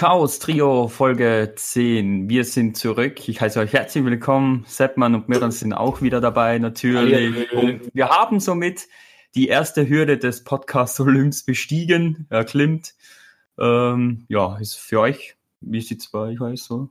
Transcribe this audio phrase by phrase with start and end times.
[0.00, 2.30] Chaos Trio Folge 10.
[2.30, 3.28] Wir sind zurück.
[3.28, 4.64] Ich heiße euch herzlich willkommen.
[4.66, 7.52] Seppmann und Miran sind auch wieder dabei, natürlich.
[7.52, 8.88] Und wir haben somit
[9.34, 12.94] die erste Hürde des Podcast Olymps bestiegen, erklimmt.
[13.58, 16.88] Ähm, ja, ist für euch, wie sieht's bei euch aus so?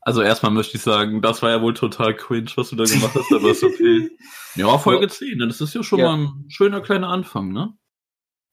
[0.00, 3.14] Also erstmal möchte ich sagen, das war ja wohl total cringe, was du da gemacht
[3.14, 4.10] hast, aber ist okay.
[4.56, 6.16] Ja, Folge 10, das ist ja schon Ja.
[6.16, 7.74] mal ein schöner kleiner Anfang, ne?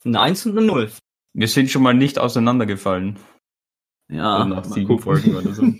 [0.05, 0.91] Eine 1 und eine 0.
[1.33, 3.17] Wir sind schon mal nicht auseinandergefallen.
[4.09, 5.03] Ja, nach sieben gucken.
[5.03, 5.63] Folgen oder so.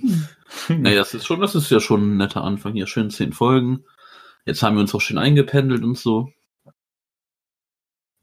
[0.70, 3.84] Nee, das ist schon, das ist ja schon ein netter Anfang hier, schön zehn Folgen.
[4.46, 6.32] Jetzt haben wir uns auch schön eingependelt und so.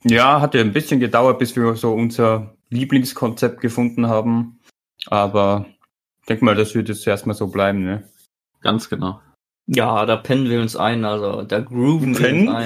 [0.05, 4.59] Ja, hat ja ein bisschen gedauert, bis wir so unser Lieblingskonzept gefunden haben.
[5.07, 5.67] Aber
[6.21, 8.09] ich denke mal, das wird jetzt erstmal so bleiben, ne?
[8.63, 9.21] Ganz genau.
[9.67, 12.49] Ja, da pennen wir uns ein, also da grooven wir Pennen?
[12.49, 12.57] uns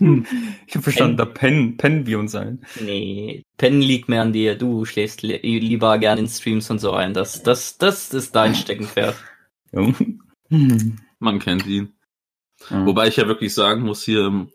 [0.00, 0.26] ein.
[0.66, 2.64] Ich habe verstanden, da pennen, pennen wir uns ein.
[2.80, 4.56] Nee, pennen liegt mehr an dir.
[4.56, 7.14] Du schläfst li lieber gern in Streams und so ein.
[7.14, 9.16] Das, das, das ist dein Steckenpferd.
[9.72, 10.98] Hm.
[11.18, 11.92] Man kennt ihn.
[12.70, 12.84] Ja.
[12.84, 14.50] Wobei ich ja wirklich sagen muss, hier ähm,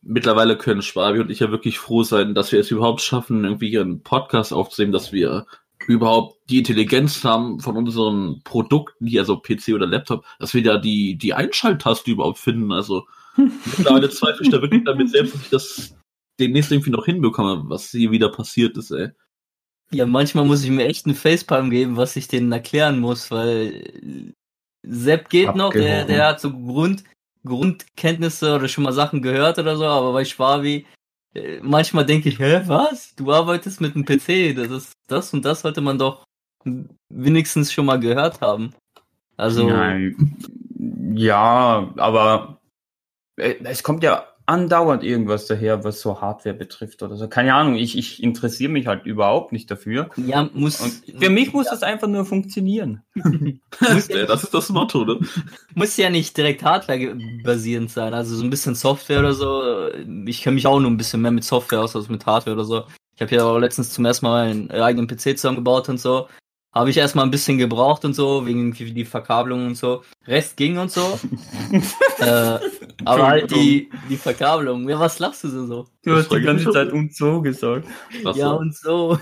[0.00, 3.70] mittlerweile können Schwabi und ich ja wirklich froh sein, dass wir es überhaupt schaffen, irgendwie
[3.70, 5.46] hier einen Podcast aufzunehmen, dass wir
[5.86, 10.78] überhaupt die Intelligenz haben von unseren Produkten, hier, also PC oder Laptop, dass wir da
[10.78, 12.72] die, die Einschalttaste überhaupt finden.
[12.72, 13.06] Also
[13.38, 15.94] mittlerweile zweifle ich da wirklich damit selbst, dass ich das
[16.38, 19.10] demnächst irgendwie noch hinbekomme, was hier wieder passiert ist, ey.
[19.90, 24.34] Ja, manchmal muss ich mir echt einen Facepalm geben, was ich denen erklären muss, weil
[24.82, 26.06] Sepp geht noch, der, Abgehoben.
[26.08, 27.04] der hat so Grund,
[27.44, 30.86] Grundkenntnisse oder schon mal Sachen gehört oder so, aber bei Schwabi,
[31.34, 33.14] äh, manchmal denke ich, hä, was?
[33.14, 36.24] Du arbeitest mit einem PC, das ist, das und das sollte man doch
[37.08, 38.74] wenigstens schon mal gehört haben.
[39.36, 40.36] Also, Nein.
[41.14, 42.57] Ja, aber
[43.38, 47.28] es kommt ja andauernd irgendwas daher, was so Hardware betrifft oder so.
[47.28, 50.08] Keine Ahnung, ich, ich interessiere mich halt überhaupt nicht dafür.
[50.16, 53.02] ja, muss, Und für mich muss das einfach nur funktionieren.
[53.14, 55.20] muss, Ja, das ist das Motto, ne?
[55.74, 59.88] muss ja nicht direkt Hardware-basierend sein, also so ein bisschen Software oder so.
[60.24, 62.64] Ich kenne mich auch nur ein bisschen mehr mit Software aus als mit Hardware oder
[62.64, 62.84] so.
[63.16, 66.28] Ich habe ja auch letztens zum ersten Mal meinen eigenen PC zusammengebaut und so.
[66.74, 70.02] Habe ich erstmal ein bisschen gebraucht und so, wegen die die Verkabelung und so.
[70.26, 71.18] Rest ging und so.
[72.20, 72.58] äh,
[73.04, 74.88] aber halt die, die Verkabelung.
[74.88, 75.86] Ja, was lachst du denn so?
[76.04, 77.86] Du Das hast die ganze Zeit und so gesagt.
[78.22, 78.58] Was ja, so?
[78.58, 79.18] und so.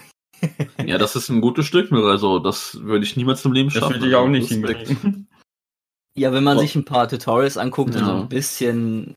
[0.85, 3.95] Ja, das ist ein gutes Stück, also das würde ich niemals im Leben Das schaffen.
[3.95, 4.89] würde ich auch nicht Respekt.
[4.89, 5.29] hinkriegen.
[6.15, 6.63] Ja, wenn man Boah.
[6.63, 8.07] sich ein paar Tutorials anguckt und Ja.
[8.07, 9.15] so ein bisschen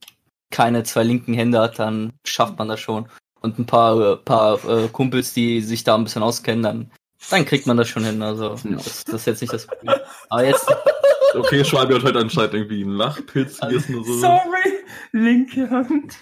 [0.51, 3.07] keine zwei linken Hände hat, dann schafft man das schon.
[3.41, 6.91] Und ein paar, äh, paar äh, Kumpels, die sich da ein bisschen auskennen, dann,
[7.29, 8.22] dann kriegt man das schon hin.
[8.22, 8.75] Also Ja.
[8.78, 9.95] das, das ist jetzt nicht das Problem.
[10.29, 10.67] Aber jetzt,
[11.35, 14.19] Okay, Schwabi hat heute anscheinend irgendwie einen Lachpilz gegessen oder so.
[14.19, 14.73] Sorry,
[15.12, 16.16] linke Hand.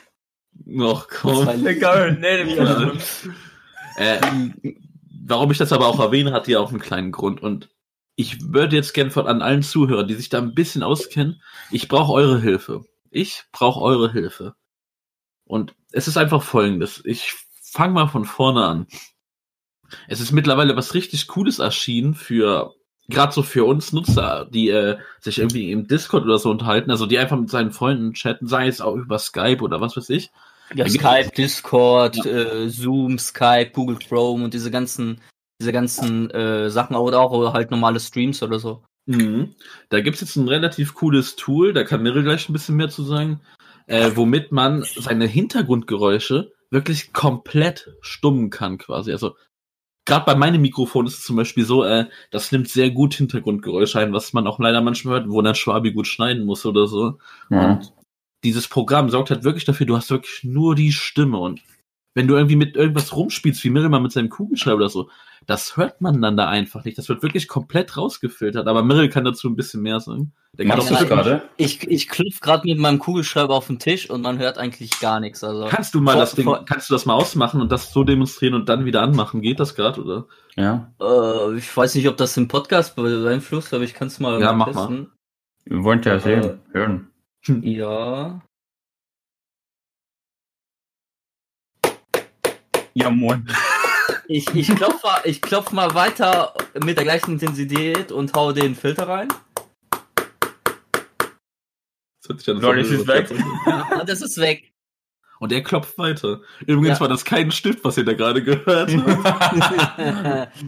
[0.82, 1.66] Ach komm.
[1.66, 2.92] Egal, nee, Ja.
[3.98, 4.20] Äh,
[5.26, 7.42] warum ich das aber auch erwähne, hat ja auch einen kleinen Grund.
[7.42, 7.70] Und
[8.16, 11.42] ich würde jetzt gern von an allen Zuhörern, die sich da ein bisschen auskennen,
[11.72, 12.84] ich brauche eure Hilfe.
[13.10, 14.56] Ich brauche eure Hilfe.
[15.46, 17.02] Und es ist einfach folgendes.
[17.06, 18.88] Ich fange mal von vorne an.
[20.08, 22.74] Es ist mittlerweile was richtig Cooles erschienen für,
[23.10, 27.06] gerade so für uns Nutzer, die äh, sich irgendwie im Discord oder so unterhalten, also
[27.06, 30.32] die einfach mit seinen Freunden chatten, sei es auch über Skype oder was weiß ich.
[30.74, 35.22] ja, Skype, Discord, äh, Zoom, Skype, Google Chrome und diese ganzen,
[35.62, 38.84] diese ganzen äh, Sachen oder auch halt normale Streams oder so.
[39.06, 39.56] Mhm.
[39.90, 43.04] Da gibt's jetzt ein relativ cooles Tool, da kann Mirre gleich ein bisschen mehr zu
[43.04, 43.40] sagen,
[43.88, 49.14] äh, womit man seine Hintergrundgeräusche wirklich komplett stummen kann quasi.
[49.14, 49.36] Also
[50.08, 54.00] gerade bei meinem Mikrofon ist es zum Beispiel so, äh, das nimmt sehr gut Hintergrundgeräusche
[54.00, 57.20] ein, was man auch leider manchmal hört, wo dann Schwabi gut schneiden muss oder so.
[57.68, 57.94] Und
[58.44, 61.62] dieses Programm sorgt halt wirklich dafür, du hast wirklich nur die Stimme und
[62.18, 65.10] wenn du irgendwie mit irgendwas rumspielst, wie Mirre mal mit seinem Kugelschreiber oder so,
[65.46, 66.98] das hört man dann da einfach nicht.
[66.98, 68.68] Das wird wirklich komplett rausgefiltert.
[68.68, 70.34] Aber Mirre kann dazu ein bisschen mehr sagen.
[70.54, 71.44] Der Machst du das gerade?
[71.58, 75.20] Ich, ich klopf gerade mit meinem Kugelschreiber auf den Tisch und man hört eigentlich gar
[75.20, 75.44] nichts.
[75.44, 77.94] Also Kannst du mal Vor- das Ding, vor- kannst du das mal ausmachen und das
[77.94, 79.42] so demonstrieren und dann wieder anmachen?
[79.42, 80.26] Geht das gerade, oder?
[80.56, 80.92] Ja.
[81.00, 84.54] Äh, ich weiß nicht, ob das im Podcast beeinflusst, aber ich kann es mal Ja,
[84.54, 85.08] mach mal.
[85.66, 87.08] Wir wollen ja Äh, sehen, hören.
[87.62, 88.42] Ja.
[93.00, 93.46] Ja, moin.
[94.28, 98.74] Ich, ich klopf mal, ich klopf mal weiter mit der gleichen Intensität und hau den
[98.74, 99.28] Filter rein.
[102.22, 103.30] Das hört sich an, als Lol, ist weg?
[103.68, 104.74] Ja, und das ist weg.
[105.40, 106.42] Und er klopft weiter.
[106.66, 107.02] Übrigens Ja.
[107.02, 110.52] war das kein Stift, was ihr da gerade gehört habt.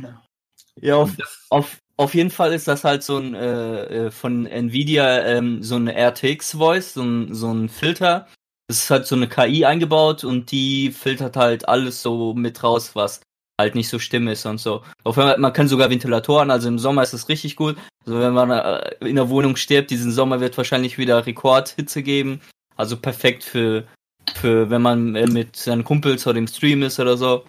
[0.75, 1.10] ja, auf,
[1.50, 5.78] auf, auf jeden Fall ist das halt so ein äh, äh, von Nvidia ähm, so
[5.78, 8.28] ein RTX Voice, so ein, so ein Filter,
[8.69, 12.92] Das ist halt so eine KI eingebaut und die filtert halt alles so mit raus,
[12.94, 13.19] was
[13.60, 14.83] halt nicht so stimm ist und so.
[15.04, 17.77] Auf einmal, man kann sogar Ventilatoren, also im Sommer ist das richtig gut.
[18.06, 22.42] Also wenn man äh, in der Wohnung stirbt, diesen Sommer wird wahrscheinlich wieder Rekordhitze geben.
[22.75, 23.88] Also perfekt für,
[24.36, 27.45] für wenn man äh, mit seinen Kumpels oder im Stream ist oder so.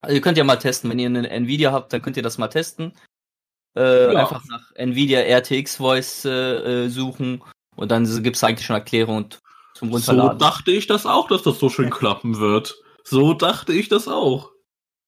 [0.00, 2.38] Also ihr könnt ja mal testen, wenn ihr eine Nvidia habt, dann könnt ihr das
[2.38, 2.94] mal testen.
[3.76, 4.20] Äh, ja.
[4.20, 7.42] Einfach nach Nvidia RTX Voice äh, äh suchen
[7.76, 9.34] und dann gibt's eigentlich schon Erklärung
[9.80, 10.38] zum Runterladen.
[10.38, 12.82] So dachte ich das auch, dass das so schön klappen wird.
[13.02, 14.52] So dachte ich das auch.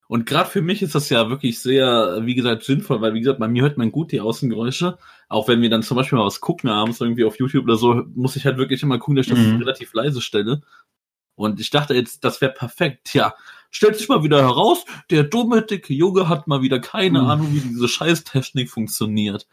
[0.08, 3.38] Und gerade für mich ist das ja wirklich sehr, wie gesagt, sinnvoll, weil wie gesagt,
[3.38, 4.98] bei mir hört man gut die Außengeräusche.
[5.28, 8.02] Auch wenn wir dann zum Beispiel mal was gucken abends irgendwie auf YouTube oder so,
[8.14, 9.58] muss ich halt wirklich immer gucken, dass ich das mhm.
[9.58, 10.62] relativ leise stelle.
[11.34, 13.04] Und ich dachte jetzt, das wäre perfekt.
[13.04, 13.34] Tja,
[13.70, 17.26] stellt sich mal wieder heraus, der dumme, dicke Junge hat mal wieder keine mhm.
[17.28, 19.46] Ahnung, wie diese Scheißtechnik funktioniert.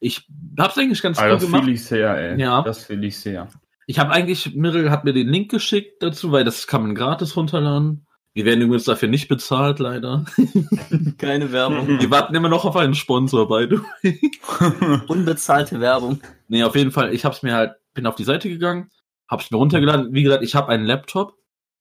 [0.00, 0.26] Ich
[0.58, 1.60] hab's eigentlich ganz also, gut gemacht.
[1.60, 2.40] Das fühle ich sehr, ey.
[2.40, 2.62] Ja.
[2.62, 3.48] Das fühle ich sehr.
[3.92, 7.36] Ich habe eigentlich, Mirrell hat mir den Link geschickt dazu, weil das kann man gratis
[7.36, 8.06] runterladen.
[8.32, 10.24] Wir werden übrigens dafür nicht bezahlt, leider.
[11.18, 12.00] Keine Werbung.
[12.00, 15.00] Wir warten immer noch auf einen Sponsor, by the way.
[15.08, 16.22] Unbezahlte Werbung.
[16.48, 18.88] Nee, auf jeden Fall, ich hab's mir halt, bin auf die Seite gegangen,
[19.28, 20.14] hab's mir runtergeladen.
[20.14, 21.34] Wie gesagt, ich habe einen Laptop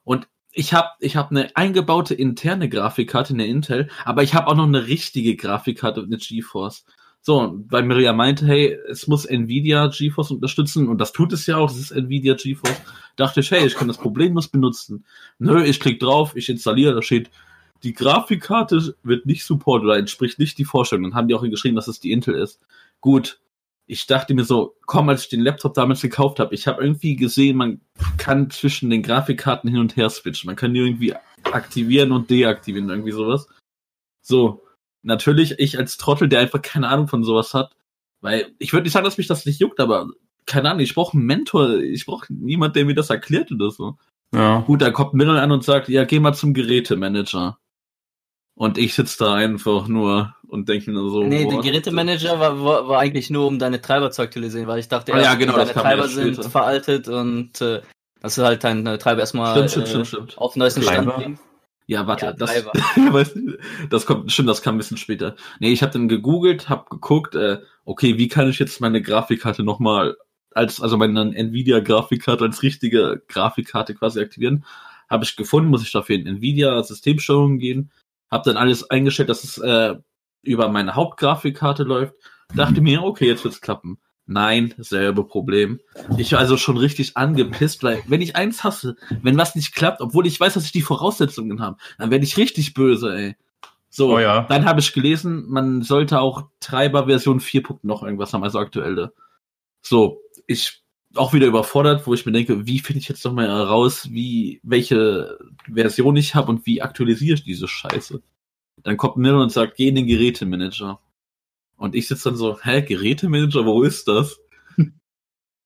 [0.03, 4.47] und ich habe ich hab eine eingebaute interne Grafikkarte in der Intel, aber ich habe
[4.47, 6.83] auch noch eine richtige Grafikkarte, eine GeForce.
[7.23, 11.57] So, weil Miriam meinte, hey, es muss Nvidia GeForce unterstützen und das tut es ja
[11.57, 12.81] auch, das ist Nvidia GeForce.
[13.15, 15.05] Dachte ich, hey, ich kann das problemlos benutzen.
[15.37, 17.29] Nö, ich klicke drauf, ich installiere, da steht,
[17.83, 21.03] die Grafikkarte wird nicht supportet oder entspricht nicht die Vorstellung.
[21.03, 22.59] Dann haben die auch geschrieben, dass es die Intel ist.
[23.01, 23.39] Gut,
[23.85, 27.15] ich dachte mir so, komm, als ich den Laptop damals gekauft habe, ich habe irgendwie
[27.15, 27.81] gesehen, man
[28.17, 30.47] kann zwischen den Grafikkarten hin und her switchen.
[30.47, 31.13] Man kann die irgendwie
[31.43, 33.47] aktivieren und deaktivieren, irgendwie sowas.
[34.21, 34.63] So,
[35.03, 37.75] natürlich ich als Trottel, der einfach keine Ahnung von sowas hat,
[38.21, 40.07] weil ich würde nicht sagen, dass mich das nicht juckt, aber
[40.45, 43.97] keine Ahnung, ich brauche einen Mentor, ich brauche niemand, der mir das erklärt oder so.
[44.33, 44.59] Ja.
[44.61, 47.57] Gut, da kommt Middle an und sagt, ja, geh mal zum Gerätemanager.
[48.55, 51.23] Und ich sitze da einfach nur und denke mir so.
[51.23, 54.87] Nee, der Gerätemanager war, war, war, eigentlich nur, um deine Treiber zu aktualisieren, weil ich
[54.87, 57.81] dachte, ah, ja, genau, deine Treiber sind veraltet und äh,
[58.21, 61.43] dass du halt deinen Treiber erstmal stimmt, stimmt, äh, stimmt, auf den neuesten Stand bringst.
[61.91, 62.49] Ja, warte, ja, das,
[63.89, 65.35] das kommt, stimmt, das kam ein bisschen später.
[65.59, 69.61] Nee, ich habe dann gegoogelt, habe geguckt, äh, okay, wie kann ich jetzt meine Grafikkarte
[69.61, 70.15] nochmal
[70.51, 74.63] als, also meine Nvidia-Grafikkarte als richtige Grafikkarte quasi aktivieren.
[75.09, 77.91] Habe ich gefunden, muss ich dafür in Nvidia-Systemsteuerung gehen.
[78.31, 79.95] Habe dann alles eingestellt, dass es äh,
[80.43, 82.13] über meine Hauptgrafikkarte läuft.
[82.55, 83.99] Dachte mir, okay, jetzt wird's klappen.
[84.31, 85.81] Nein, selbe Problem.
[86.17, 89.99] Ich war also schon richtig angepisst, weil wenn ich eins hasse, wenn was nicht klappt,
[89.99, 93.35] obwohl ich weiß, dass ich die Voraussetzungen habe, dann werde ich richtig böse, ey.
[93.89, 94.43] So, oh ja.
[94.43, 97.63] dann habe ich gelesen, man sollte auch Treiber-Version 4.
[97.81, 99.11] noch irgendwas haben, also aktuelle.
[99.81, 100.81] So, ich
[101.15, 104.61] auch wieder überfordert, wo ich mir denke, wie finde ich jetzt noch mal heraus, wie
[104.63, 105.39] welche
[105.69, 108.21] Version ich habe und wie aktualisiere ich diese Scheiße.
[108.83, 111.01] Dann kommt Mirren und sagt, geh in den Gerätemanager.
[111.81, 114.39] Und ich sitze dann so, hä, Gerätemanager, wo ist das?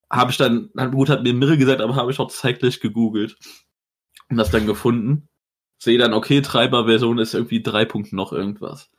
[0.10, 3.36] habe ich dann, gut, hat mir Mirre gesagt, aber habe ich auch zeitgleich gegoogelt
[4.30, 5.28] und das dann gefunden.
[5.78, 8.90] Sehe dann, okay, Treiberversion ist irgendwie drei Punkte noch irgendwas.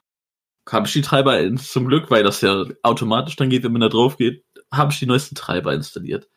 [0.68, 3.88] Habe ich die Treiber zum Glück, weil das ja automatisch dann geht, wenn man da
[3.88, 6.28] drauf geht, habe ich die neuesten Treiber installiert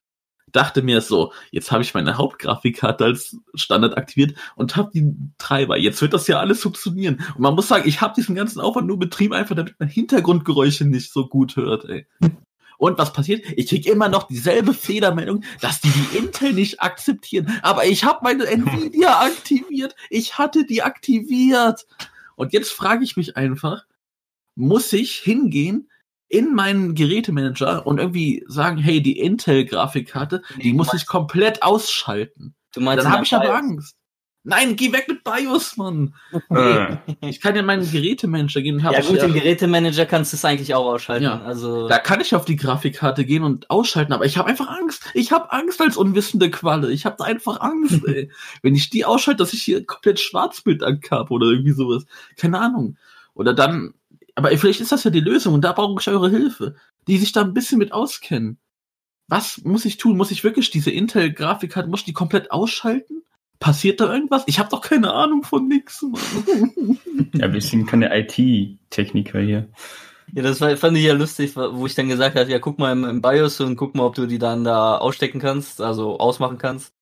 [0.52, 5.78] dachte mir so, jetzt habe ich meine Hauptgrafikkarte als Standard aktiviert und habe die Treiber.
[5.78, 7.24] Jetzt wird das ja alles funktionieren.
[7.36, 10.86] Und man muss sagen, ich habe diesen ganzen Aufwand nur betrieben, einfach damit man Hintergrundgeräusche
[10.86, 11.86] nicht so gut hört.
[11.86, 12.08] Ey.
[12.78, 13.44] Und was passiert?
[13.58, 17.60] Ich krieg immer noch dieselbe Fehlermeldung, dass die die Intel nicht akzeptieren.
[17.62, 19.96] Aber ich habe meine Nvidia aktiviert.
[20.10, 21.86] Ich hatte die aktiviert.
[22.36, 23.86] Und jetzt frage ich mich einfach,
[24.56, 25.90] muss ich hingehen
[26.30, 32.56] in meinen Gerätemanager und irgendwie sagen, hey, die Intel-Grafikkarte, die muss ich komplett ausschalten.
[32.74, 33.96] Du meinst, dann habe ich aber Angst.
[34.44, 36.16] Nein, geh weg mit BIOS, Mann.
[36.50, 36.98] Äh.
[37.22, 38.80] ich kann ja in meinen Gerätemanager gehen.
[38.80, 41.24] Ja gut, ja, im Gerätemanager kannst du es eigentlich auch ausschalten.
[41.24, 44.68] Ja, also da kann ich auf die Grafikkarte gehen und ausschalten, aber ich habe einfach
[44.70, 45.04] Angst.
[45.14, 46.92] Ich habe Angst als unwissende Qualle.
[46.92, 48.32] Ich habe einfach Angst, ey.
[48.62, 52.06] Wenn ich die ausschalte, dass ich hier komplett Schwarzbild ankappe oder irgendwie sowas.
[52.38, 52.98] Keine Ahnung.
[53.34, 53.94] Oder dann
[54.36, 56.76] aber vielleicht ist das ja die Lösung und da brauche ich eure Hilfe,
[57.08, 58.58] die sich da ein bisschen mit auskennen.
[59.28, 60.18] Was muss ich tun?
[60.18, 63.24] Muss ich wirklich diese Intel-Grafikkarte, muss ich die komplett ausschalten?
[63.60, 64.44] Passiert da irgendwas?
[64.48, 66.04] Ich habe doch keine Ahnung von nix.
[67.34, 69.68] ja, wir sind keine IT-Techniker hier.
[70.34, 72.92] Ja, das war, fand ich ja lustig, wo ich dann gesagt habe, ja, guck mal
[72.92, 76.58] im, im BIOS und guck mal, ob du die dann da ausstecken kannst, also ausmachen
[76.58, 76.94] kannst.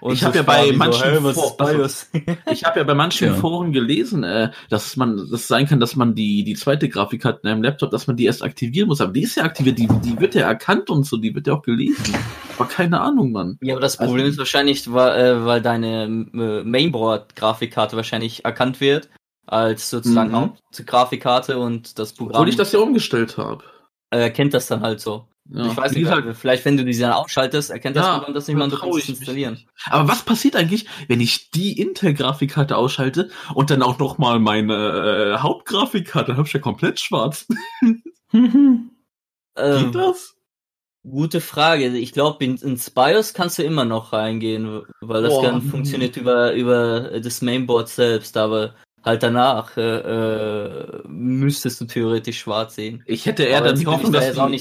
[0.00, 2.06] Und ich habe ja bei manchen so, hey, also,
[2.50, 3.34] ich habe ja bei manchen ja.
[3.34, 7.48] Foren gelesen, äh, dass man das sein kann, dass man die die zweite Grafikkarte in
[7.48, 9.00] einem Laptop, dass man die erst aktivieren muss.
[9.00, 11.54] Aber die ist ja aktiviert, die die wird ja erkannt und so, die wird ja
[11.54, 12.14] auch gelesen.
[12.58, 13.58] Aber keine Ahnung, Mann.
[13.60, 18.80] Ja, aber das Problem also, ist wahrscheinlich, weil, äh, weil deine äh, Mainboard-Grafikkarte wahrscheinlich erkannt
[18.80, 19.08] wird
[19.46, 20.36] als sozusagen mhm.
[20.36, 22.36] Hauptgrafikkarte und das Programm.
[22.36, 23.64] Obwohl ich das ja umgestellt habe.
[24.10, 25.26] Erkennt das dann halt so.
[25.48, 28.34] Ja, ich weiß nicht, halt, vielleicht wenn du die dann ausschaltest, erkennt das ja, Programm
[28.34, 29.64] das nicht mal und du kannst es installieren.
[29.86, 34.74] Aber was passiert eigentlich, wenn ich die Intel-Grafikkarte ausschalte und dann auch noch mal meine
[34.74, 37.46] äh, Hauptgrafikkarte, dann hab ich ja komplett schwarz.
[38.32, 38.90] ähm,
[39.56, 40.34] Geht das?
[41.08, 41.86] Gute Frage.
[41.96, 46.52] Ich glaube, in, ins BIOS kannst du immer noch reingehen, weil das dann funktioniert über,
[46.54, 48.74] über das Mainboard selbst, aber
[49.04, 53.04] halt danach äh, äh, müsstest du theoretisch schwarz sehen.
[53.06, 54.60] Ich hätte eher dann die Hoffnung, dass da die,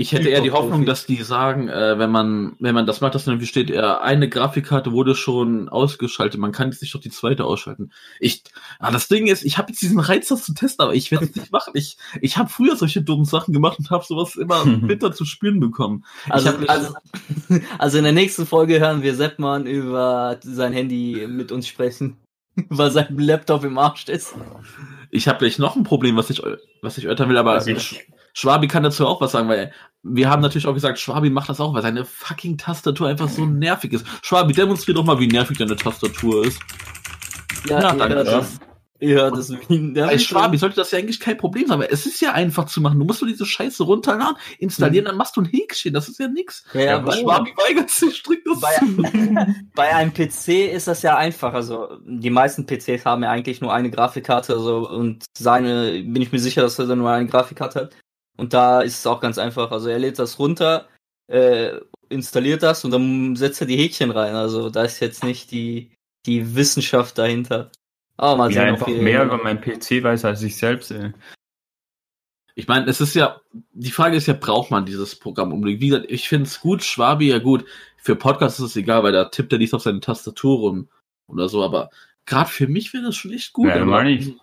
[0.00, 3.14] ich hätte eher die Hoffnung, dass die sagen, äh, wenn man wenn man das macht,
[3.14, 7.02] dass dann wie steht, äh, eine Grafikkarte wurde schon ausgeschaltet, man kann jetzt nicht doch
[7.02, 7.92] die zweite ausschalten.
[8.18, 8.42] Ich,
[8.78, 11.26] ah, das Ding ist, ich habe jetzt diesen Reiz, das zu testen, aber ich werde
[11.26, 11.72] es nicht machen.
[11.74, 15.60] Ich ich habe früher solche dummen Sachen gemacht und habe sowas immer bitter zu spüren
[15.60, 16.06] bekommen.
[16.30, 16.94] Also, also,
[17.78, 22.16] also in der nächsten Folge hören wir Seppmann über sein Handy mit uns sprechen,
[22.70, 24.34] weil sein Laptop im Arsch ist.
[25.10, 26.40] Ich habe gleich noch ein Problem, was ich
[26.80, 27.70] was ich erörtern will, aber also,
[28.34, 29.72] Schwabi kann dazu auch was sagen, weil
[30.02, 33.44] wir haben natürlich auch gesagt, Schwabi macht das auch, weil seine fucking Tastatur einfach so
[33.44, 34.06] nervig ist.
[34.22, 36.60] Schwabi, demonstriert doch mal, wie nervig deine Tastatur ist.
[37.68, 38.24] Ja, ja danke.
[38.24, 38.60] Das,
[39.00, 42.32] ja, das Bei Schwabi sollte das ja eigentlich kein Problem sein, weil es ist ja
[42.32, 42.98] einfach zu machen.
[42.98, 45.08] Du musst nur diese Scheiße runterladen, installieren, mhm.
[45.08, 45.94] dann machst du ein Häkchen.
[45.94, 46.64] Das ist ja nix.
[46.74, 48.74] Ja, ja, aber Schwabi weigert sich strikt das bei,
[49.74, 51.54] bei einem PC ist das ja einfach.
[51.54, 56.32] Also die meisten PCs haben ja eigentlich nur eine Grafikkarte, also und seine bin ich
[56.32, 57.96] mir sicher, dass er dann nur eine Grafikkarte hat.
[58.40, 59.70] Und da ist es auch ganz einfach.
[59.70, 60.88] Also er lädt das runter,
[61.26, 61.72] äh,
[62.08, 64.34] installiert das und dann setzt er die Häkchen rein.
[64.34, 65.92] Also da ist jetzt nicht die
[66.26, 67.70] die Wissenschaft dahinter.
[68.18, 70.90] Oh, mal sehen, einfach mehr über meinen PC weiß als ich selbst.
[70.90, 71.12] Ey.
[72.54, 73.40] Ich meine, es ist ja,
[73.72, 75.80] die Frage ist ja, braucht man dieses Programm unbedingt?
[75.80, 77.64] Wie gesagt, ich finde es gut, Schwabi ja gut.
[77.98, 80.88] Für Podcasts ist es egal, weil da tippt er nicht auf seine Tastatur rum
[81.26, 81.90] oder so, aber
[82.24, 83.68] gerade für mich wäre das schon echt gut.
[83.68, 84.34] Ja, aber, ich.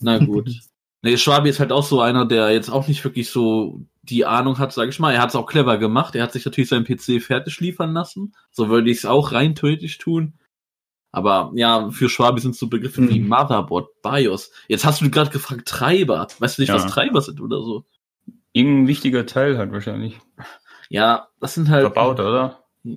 [0.00, 0.50] Na gut.
[1.02, 4.58] nee, Schwabi ist halt auch so einer, der jetzt auch nicht wirklich so die Ahnung
[4.58, 5.14] hat, sage ich mal.
[5.14, 6.14] Er hat es auch clever gemacht.
[6.14, 8.34] Er hat sich natürlich seinen PC fertig liefern lassen.
[8.50, 10.34] So würde ich es auch rein theoretisch tun.
[11.12, 13.10] Aber ja, für Schwabi sind so Begriffe mhm.
[13.10, 14.50] wie Motherboard, BIOS.
[14.66, 16.26] Jetzt hast du gerade gefragt, Treiber.
[16.38, 16.74] Weißt du nicht, ja.
[16.74, 17.84] was Treiber sind oder so?
[18.52, 20.18] Irgendein wichtiger Teil halt wahrscheinlich.
[20.88, 21.82] Ja, das sind halt.
[21.82, 22.64] Verbaut, oder?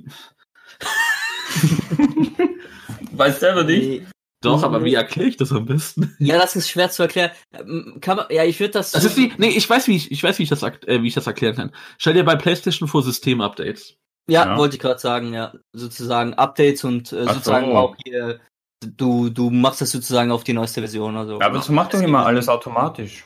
[3.11, 4.03] Weiß selber nicht.
[4.45, 6.15] Doch, aber wie erkläre ich das am besten?
[6.19, 7.31] Ja, das ist schwer zu erklären.
[7.53, 8.91] Ähm, kann man, ja, ich würde das.
[8.91, 11.07] Das ist wie, nee, ich weiß, wie ich, ich weiß, wie ich das, äh, wie
[11.07, 11.71] ich das erklären kann.
[11.97, 13.95] Stell dir bei PlayStation vor System-Updates.
[14.27, 14.57] Ja, ja.
[14.57, 15.53] wollte ich gerade sagen, ja.
[15.73, 17.77] Sozusagen Updates und äh, sozusagen so.
[17.77, 18.39] auch hier,
[18.85, 21.15] du, du machst das sozusagen auf die neueste Version.
[21.15, 23.25] Also, ja, aber das macht doch immer alles automatisch.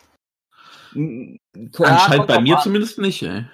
[0.94, 3.46] Klar, Anscheinend bei mir zumindest nicht, ey.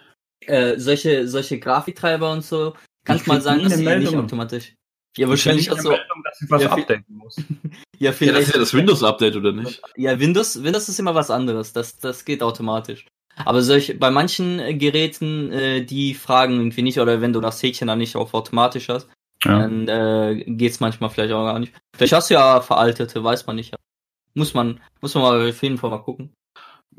[0.46, 4.76] Äh, solche, solche Grafiktreiber und so, kannst mal sagen, dass sie nicht automatisch.
[5.18, 5.90] Ja, wahrscheinlich auch so.
[5.90, 7.38] Meldung, dass ich was ja, updaten muss.
[8.00, 8.20] ja, vielleicht.
[8.20, 9.82] Ja, das ist ja das Windows-Update, oder nicht?
[9.96, 11.74] Ja, Windows, Windows ist immer was anderes.
[11.74, 13.06] Das, das geht automatisch.
[13.44, 17.62] Aber solch, bei manchen äh, Geräten, äh, die fragen irgendwie nicht, oder wenn du das
[17.62, 19.10] Häkchen dann nicht auf automatisch hast,
[19.44, 19.60] ja.
[19.60, 21.74] dann äh, geht's manchmal vielleicht auch gar nicht.
[21.96, 23.76] Vielleicht hast du ja veraltete, weiß man nicht.
[24.34, 26.34] Muss man, muss man mal auf jeden Fall mal gucken.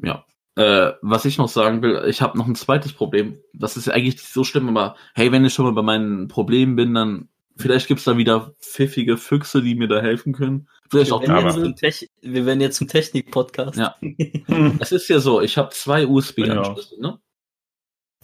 [0.02, 0.24] Ja.
[0.56, 3.38] Äh, was ich noch sagen will, ich habe noch ein zweites Problem.
[3.52, 6.28] Das ist ja eigentlich nicht so schlimm, aber hey, wenn ich schon mal bei meinen
[6.28, 10.68] Problemen bin, dann vielleicht gibt's da wieder pfiffige Füchse, die mir da helfen können.
[10.90, 11.74] Vielleicht wir, auch werden
[12.22, 13.76] wir werden jetzt zum Technik-Podcast.
[13.76, 13.96] Ja.
[14.78, 17.18] es ist ja so, ich habe zwei USB-Anschlüsse, ne?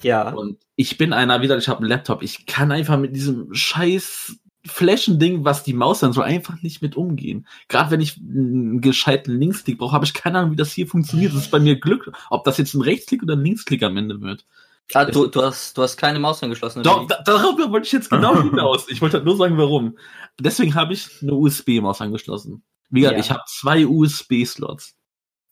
[0.02, 0.30] Ja.
[0.30, 2.22] Und ich bin einer, wie gesagt, ich habe einen Laptop.
[2.22, 6.96] Ich kann einfach mit diesem scheiß Flächending, was die Maus dann so einfach nicht mit
[6.96, 7.46] umgehen.
[7.68, 11.32] Gerade wenn ich einen gescheiten Linksklick brauche, habe ich keine Ahnung, wie das hier funktioniert.
[11.32, 14.20] Das ist bei mir Glück, ob das jetzt ein Rechtsklick oder ein Linksklick am Ende
[14.20, 14.46] wird.
[14.94, 16.82] Ah, du, du, hast, du hast keine Maus angeschlossen.
[16.82, 18.88] Doch, da, darauf wollte ich jetzt genau hinaus.
[18.88, 19.96] Ich wollte halt nur sagen, warum.
[20.38, 22.62] Deswegen habe ich eine USB-Maus angeschlossen.
[22.90, 23.24] Wie gesagt, ja.
[23.24, 24.96] ich habe zwei USB-Slots.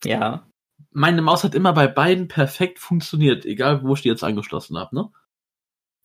[0.04, 0.46] Ja.
[0.92, 4.94] Meine Maus hat immer bei beiden perfekt funktioniert, egal wo ich die jetzt angeschlossen habe,
[4.94, 5.10] ne?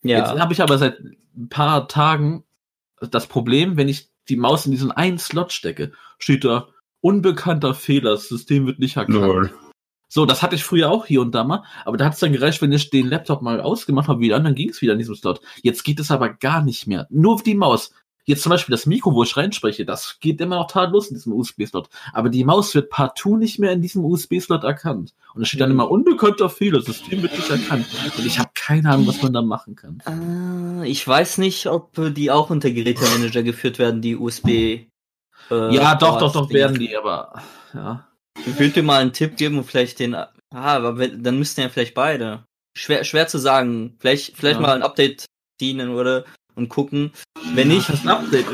[0.03, 0.19] Ja.
[0.19, 2.43] Jetzt habe ich aber seit ein paar Tagen
[3.01, 6.69] das Problem, wenn ich die Maus in diesen einen Slot stecke, steht da
[7.01, 9.51] unbekannter Fehler, das System wird nicht erkannt.
[10.15, 12.31] So, das hatte ich früher auch hier und da mal, aber da hat es dann
[12.31, 14.99] gereicht, wenn ich den Laptop mal ausgemacht habe, wieder an, dann ging es wieder in
[14.99, 15.41] diesem Slot.
[15.61, 17.05] Jetzt geht es aber gar nicht mehr.
[17.09, 17.91] Nur die Maus.
[18.23, 21.33] Jetzt zum Beispiel das Mikro, wo ich reinspreche, das geht immer noch tadellos in diesem
[21.33, 21.89] USB-Slot.
[22.13, 25.13] Aber die Maus wird partout nicht mehr in diesem USB-Slot erkannt.
[25.33, 27.85] Und da steht dann immer unbekannter Fehler, das System wird nicht erkannt.
[28.17, 30.01] Und ich habe keine Ahnung, was man da machen kann.
[30.07, 34.47] Äh, ich weiß nicht, ob äh, die auch unter Gerätemanager geführt werden, die USB.
[34.47, 34.87] Äh,
[35.51, 37.33] ja, doch, doch, doch, werden die, aber
[37.73, 38.07] ja.
[38.39, 40.13] Ich würde dir mal einen Tipp geben und vielleicht den.
[40.15, 42.43] Ah, aber wenn, dann müssten ja vielleicht beide.
[42.77, 43.95] Schwer, schwer zu sagen.
[43.99, 44.61] Vielleicht, vielleicht Ja.
[44.67, 45.25] mal ein Update
[45.61, 46.25] dienen oder
[46.55, 47.11] und gucken.
[47.53, 48.45] Wenn nicht, das ist ein Update.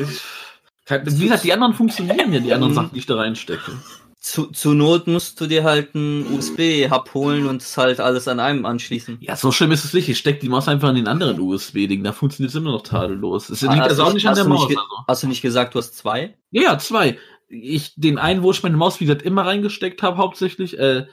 [0.86, 2.76] Kein, wie gesagt, die anderen funktionieren ja, die anderen Mhm.
[2.76, 3.72] Sachen, die ich da reinstecke.
[4.20, 8.40] zu, zur Not musst du dir halt einen USB-Hub holen und es halt alles an
[8.40, 9.18] einem anschließen.
[9.20, 10.10] Ja, so schlimm ist es nicht.
[10.10, 12.04] Ich stecke die Maus einfach in den anderen USB-Ding.
[12.04, 13.50] Da funktioniert es immer noch tadellos.
[13.50, 14.68] Es Ah, liegt hast also du auch nicht an der Maus.
[14.70, 14.80] Also.
[15.08, 16.36] Hast du nicht gesagt, du hast zwei?
[16.52, 17.18] Ja, ja, zwei.
[17.52, 21.06] Ich, den einen, wo ich meine Maus, wie gesagt, immer reingesteckt habe, hauptsächlich, äh,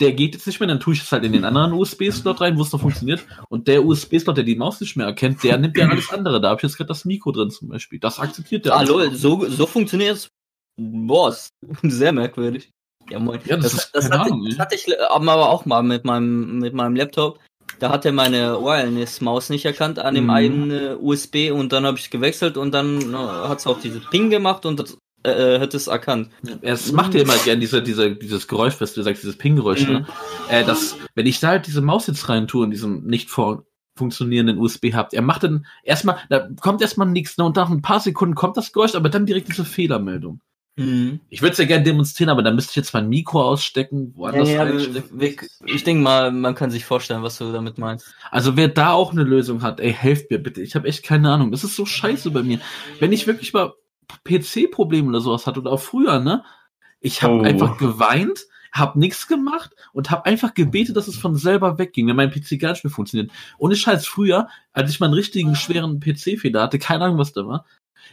[0.00, 2.56] der geht jetzt nicht mehr, dann tue ich es halt in den anderen USB-Slot rein,
[2.56, 3.26] wo es noch funktioniert.
[3.48, 6.40] Und der USB-Slot, der die Maus nicht mehr erkennt, der nimmt ja alles andere.
[6.40, 7.98] Da habe ich jetzt gerade das Mikro drin zum Beispiel.
[7.98, 8.78] Das akzeptiert der.
[8.78, 9.20] Hallo, alles.
[9.20, 10.30] so, so funktioniert es.
[10.78, 11.34] Boah,
[11.82, 12.70] sehr merkwürdig.
[13.10, 13.40] Ja, moin.
[13.44, 16.04] Ja, das das, ist das, keine hatte, Ahnung, das hatte ich aber auch mal mit
[16.04, 17.38] meinem, mit meinem Laptop.
[17.78, 20.30] Da hat er meine Wireless-Maus nicht erkannt an dem Mhm.
[20.30, 24.00] einen äh, USB und dann habe ich gewechselt und dann äh, hat es auch diese
[24.00, 26.30] Ping gemacht und das, äh, äh, hat es erkannt.
[26.62, 29.92] Es macht ja immer gern diese, diese, dieses Geräusch, was du sagst, dieses Ping-Geräusch, Mhm.
[29.92, 30.06] ne?
[30.48, 33.64] Äh, das, wenn ich da halt diese Maus jetzt rein tue in diesem nicht vor
[33.96, 37.44] funktionierenden USB habt, er macht dann erstmal, da kommt erstmal nichts, ne?
[37.44, 40.40] Und nach ein paar Sekunden kommt das Geräusch, aber dann direkt diese Fehlermeldung.
[40.76, 41.20] Mhm.
[41.28, 44.18] Ich würde es ja gerne demonstrieren, aber dann müsste ich jetzt mein Mikro ausstecken, Ja,
[44.18, 44.66] woanders ja,
[45.12, 45.34] wir,
[45.66, 48.14] ich denke mal, man kann sich vorstellen, was du damit meinst.
[48.30, 50.62] Also wer da auch eine Lösung hat, ey, helft mir bitte.
[50.62, 51.50] Ich habe echt keine Ahnung.
[51.50, 52.60] Das ist so scheiße bei mir.
[53.00, 53.74] Wenn ich wirklich mal
[54.24, 56.44] PC-Probleme oder sowas hatte oder auch früher, ne?
[57.00, 57.42] Ich habe Oh.
[57.42, 62.16] einfach geweint, habe nichts gemacht und habe einfach gebetet, dass es von selber wegging, wenn
[62.16, 63.32] mein PC gar nicht mehr funktioniert.
[63.58, 67.46] Ohne Scheiß, früher, als ich mal einen richtigen schweren PC-Fehler hatte, keine Ahnung, was da
[67.46, 67.64] war,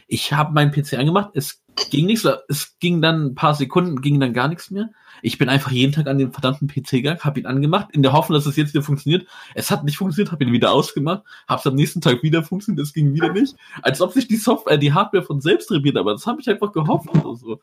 [0.06, 4.20] ich habe meinen PC angemacht, es ging nichts, es ging dann ein paar Sekunden, ging
[4.20, 4.90] dann gar nichts mehr.
[5.22, 8.12] Ich bin einfach jeden Tag an den verdammten PC gegangen, habe ihn angemacht, in der
[8.12, 9.26] Hoffnung, dass es jetzt wieder funktioniert.
[9.54, 12.86] Es hat nicht funktioniert, habe ihn wieder ausgemacht, habe es am nächsten Tag wieder funktioniert,
[12.86, 13.56] es ging wieder nicht.
[13.82, 16.72] Als ob sich die Software, die Hardware von selbst rebiert, aber das habe ich einfach
[16.72, 17.60] gehofft oder so.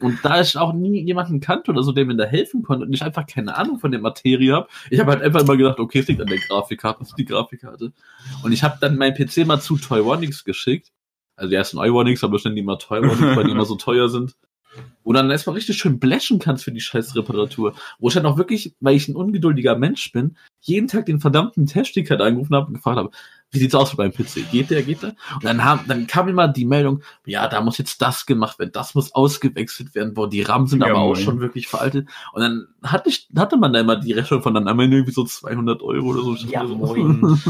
[0.00, 2.92] Und da ich auch nie jemanden kannte oder so, der mir da helfen konnte und
[2.92, 6.00] ich einfach keine Ahnung von der Materie habe, ich habe halt einfach immer gedacht, okay,
[6.00, 7.92] es liegt an der Grafikkarte, das ist die Grafikkarte.
[8.42, 10.92] Und ich habe dann meinen PC mal zu Toyonix geschickt.
[11.36, 14.34] Also die ersten Iwanix, aber schnell die immer Toyonix, weil die immer so teuer sind.
[15.04, 17.74] Wo dann erstmal richtig schön bläschen kannst für die scheiß Reparatur.
[17.98, 21.66] Wo ich dann auch wirklich, weil ich ein ungeduldiger Mensch bin, jeden Tag den verdammten
[21.66, 23.10] Techniker da angerufen habe und gefragt habe,
[23.52, 24.50] wie sieht's aus mit meinem PC?
[24.50, 25.14] Geht der, geht der?
[25.34, 28.70] Und dann, haben, dann kam immer die Meldung, ja, da muss jetzt das gemacht werden,
[28.72, 32.08] das muss ausgewechselt werden, boah, die RAM sind Ja, aber auch schon wirklich veraltet.
[32.32, 35.24] Und dann hatte, ich, hatte man da immer die Rechnung von dann einmal irgendwie so
[35.24, 36.34] 200 Euro oder so.
[36.34, 37.38] Ja, moin.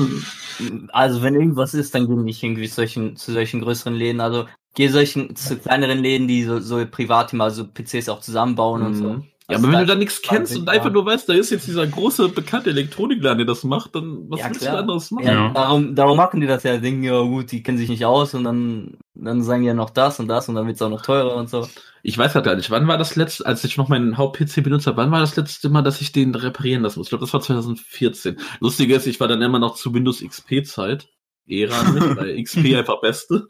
[0.92, 4.20] Also wenn irgendwas ist, dann geh nicht irgendwie solchen, zu solchen größeren Läden.
[4.20, 8.82] Also geh solchen zu kleineren Läden, die so, so privat mal so PCs auch zusammenbauen
[8.82, 9.22] und so.
[9.52, 11.66] Ja, aber wenn du da- da nichts kennst und einfach nur weißt, da ist jetzt
[11.66, 14.74] dieser große bekannte Elektronikladen, der das macht, dann was Ja, willst klar.
[14.74, 15.24] du anderes machen?
[15.26, 15.48] Ja, Ja.
[15.52, 18.44] Darum, darum machen die das ja, denken, ja gut, die kennen sich nicht aus und
[18.44, 21.36] dann, dann sagen die ja noch das und das und dann wird's auch noch teurer
[21.36, 21.68] und so.
[22.04, 24.86] Ich weiß halt gar nicht, wann war das letzte, als ich noch meinen Haupt-PC benutzt
[24.88, 27.06] habe, wann war das letzte Mal, dass ich den reparieren lassen muss?
[27.06, 28.38] Ich glaube, das war 2014.
[28.60, 31.06] Lustig ist, ich war dann immer noch zu Windows XP-Zeit.
[31.48, 33.46] Ära nicht, weil XP einfach beste.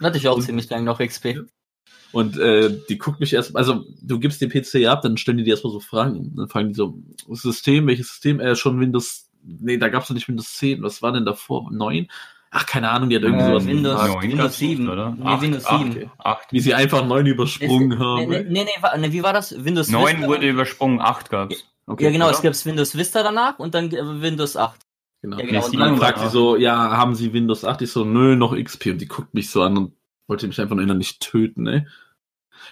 [0.00, 1.44] Hatte ich auch Und- ziemlich lange noch XP.
[2.14, 5.44] Und äh, die guckt mich erst, also du gibst den PC ab, dann stellen die
[5.44, 6.32] dir erstmal so Fragen.
[6.36, 6.98] Dann fragen die so,
[7.32, 8.40] System, welches System?
[8.40, 11.70] Äh, schon Windows, nee, da gab's noch nicht Windows 10, was war denn davor?
[11.72, 12.08] 9?
[12.56, 14.22] Ach, keine Ahnung, die hat irgendwie Äh, sowas Windows- gefragt.
[14.22, 15.10] Windows gab's nicht, 7, oder?
[15.18, 16.10] nee, Acht, Windows acht, 7.
[16.18, 16.52] Acht.
[16.52, 18.28] Wie sie einfach 9 übersprungen Ist- haben.
[18.28, 18.64] Nee, nee,
[18.98, 19.64] nee, wie war das?
[19.64, 20.28] Windows Neun Vista?
[20.28, 21.64] wurde übersprungen, acht gab's.
[21.86, 22.34] Okay, ja, genau, oder?
[22.36, 24.80] es gab Windows Vista danach und dann äh, Windows 8.
[25.20, 25.38] Genau.
[25.38, 25.64] Ja, genau.
[25.66, 27.82] Und dann fragt sie so, ja, haben Sie Windows 8?
[27.82, 28.86] Ich so, nö, noch XP.
[28.92, 29.92] Und die guckt mich so an und
[30.26, 31.86] wollte mich einfach nur innerlich töten, ey.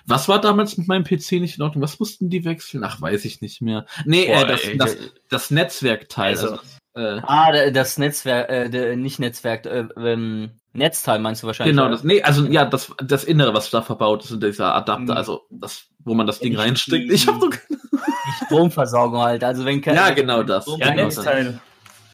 [0.07, 1.83] Was war damals mit meinem PC nicht in Ordnung?
[1.83, 2.85] Was mussten die wechseln?
[2.85, 3.87] Ach, weiß ich nicht mehr.
[4.05, 4.97] Nee, Boah, äh, das, ey, das,
[5.29, 6.31] das Netzwerkteil.
[6.37, 6.59] Also-
[6.95, 11.47] Also, äh, ah, da- das Netzwerk, äh, der, nicht Netzwerk, äh, ähm, Netzteil meinst du
[11.47, 11.75] wahrscheinlich.
[11.77, 15.03] genau, das, nee, also ja, das, das Innere, was da verbaut ist, und dieser Adapter,
[15.05, 15.11] Mhm.
[15.19, 17.11] also das, wo man das Ding Ja, reinsteckt.
[17.11, 19.43] die- Ich hab so keine Die Stromversorgung halt.
[19.45, 20.65] Also wenn kein, Ja, genau das.
[20.65, 21.61] Strom- Ja, Genau Netzteil.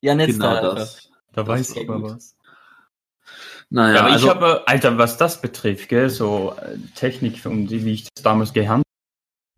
[0.03, 0.57] Ja, Netzteil.
[0.61, 1.09] Genau das.
[1.33, 2.35] Da weiß ich aber was.
[3.71, 7.71] Naja, Ja, aber also, ich habe, Alter, was das betrifft, gell, so äh, Technik und
[7.71, 8.85] wie ich das damals gehandelt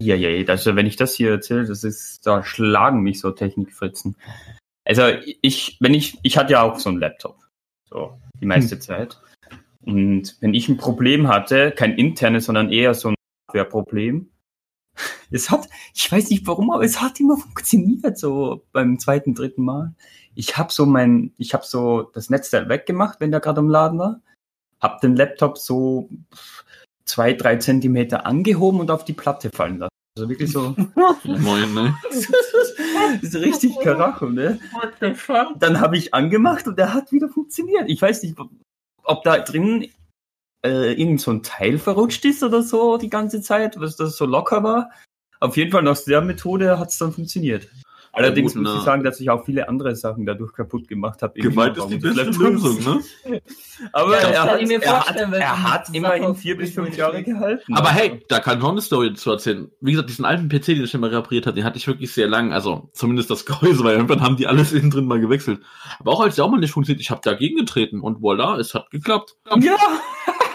[0.02, 3.30] ja, ja, ja, also wenn ich das hier erzähle, das ist, da schlagen mich so
[3.32, 4.16] Technikfritzen.
[4.84, 5.02] Also
[5.42, 7.36] ich, wenn ich, ich hatte ja auch so einen Laptop,
[7.84, 8.80] so die meiste Hm.
[8.80, 9.20] Zeit.
[9.82, 13.14] Und wenn ich ein Problem hatte, kein internes, sondern eher so ein
[13.48, 14.30] Hardware-Problem,
[15.30, 19.64] es hat, ich weiß nicht warum, aber es hat immer funktioniert, so beim zweiten, dritten
[19.64, 19.94] Mal.
[20.34, 23.98] Ich habe so mein, ich habe so das Netzteil weggemacht, wenn der gerade im Laden
[23.98, 24.20] war.
[24.80, 26.08] habe den Laptop so
[27.04, 29.90] zwei, drei Zentimeter angehoben und auf die Platte fallen lassen.
[30.16, 30.74] Also wirklich so.
[31.24, 31.96] Moin, ne?
[32.10, 34.58] das ist richtig Karacho, ne?
[35.58, 37.84] Dann habe ich angemacht und der hat wieder funktioniert.
[37.88, 38.36] Ich weiß nicht,
[39.04, 39.88] ob da drin
[40.64, 44.26] äh, irgend so ein Teil verrutscht ist oder so die ganze Zeit, was das so
[44.26, 44.90] locker war.
[45.40, 47.68] Auf jeden Fall nach der Methode hat es dann funktioniert.
[48.12, 48.78] Allerdings gut, muss na.
[48.78, 51.38] ich sagen, dass ich auch viele andere Sachen dadurch kaputt gemacht habe.
[51.38, 53.00] Gewalt ist die beste Lösung, ne?
[53.92, 57.72] Aber Ja, das er, hat, er, hat, er hat immerhin vier bis fünf Jahre gehalten.
[57.72, 59.70] Aber hey, da kann ich noch eine Story zu erzählen.
[59.80, 62.26] Wie gesagt, diesen alten PC, den ich immer repariert habe, den hatte ich wirklich sehr
[62.26, 62.52] lang.
[62.52, 65.60] Also zumindest das Gehäuse, weil irgendwann haben die alles innen drin mal gewechselt.
[66.00, 68.74] Aber auch als der auch mal nicht funktioniert, ich habe dagegen getreten und voila, es
[68.74, 69.36] hat geklappt.
[69.60, 69.76] Ja,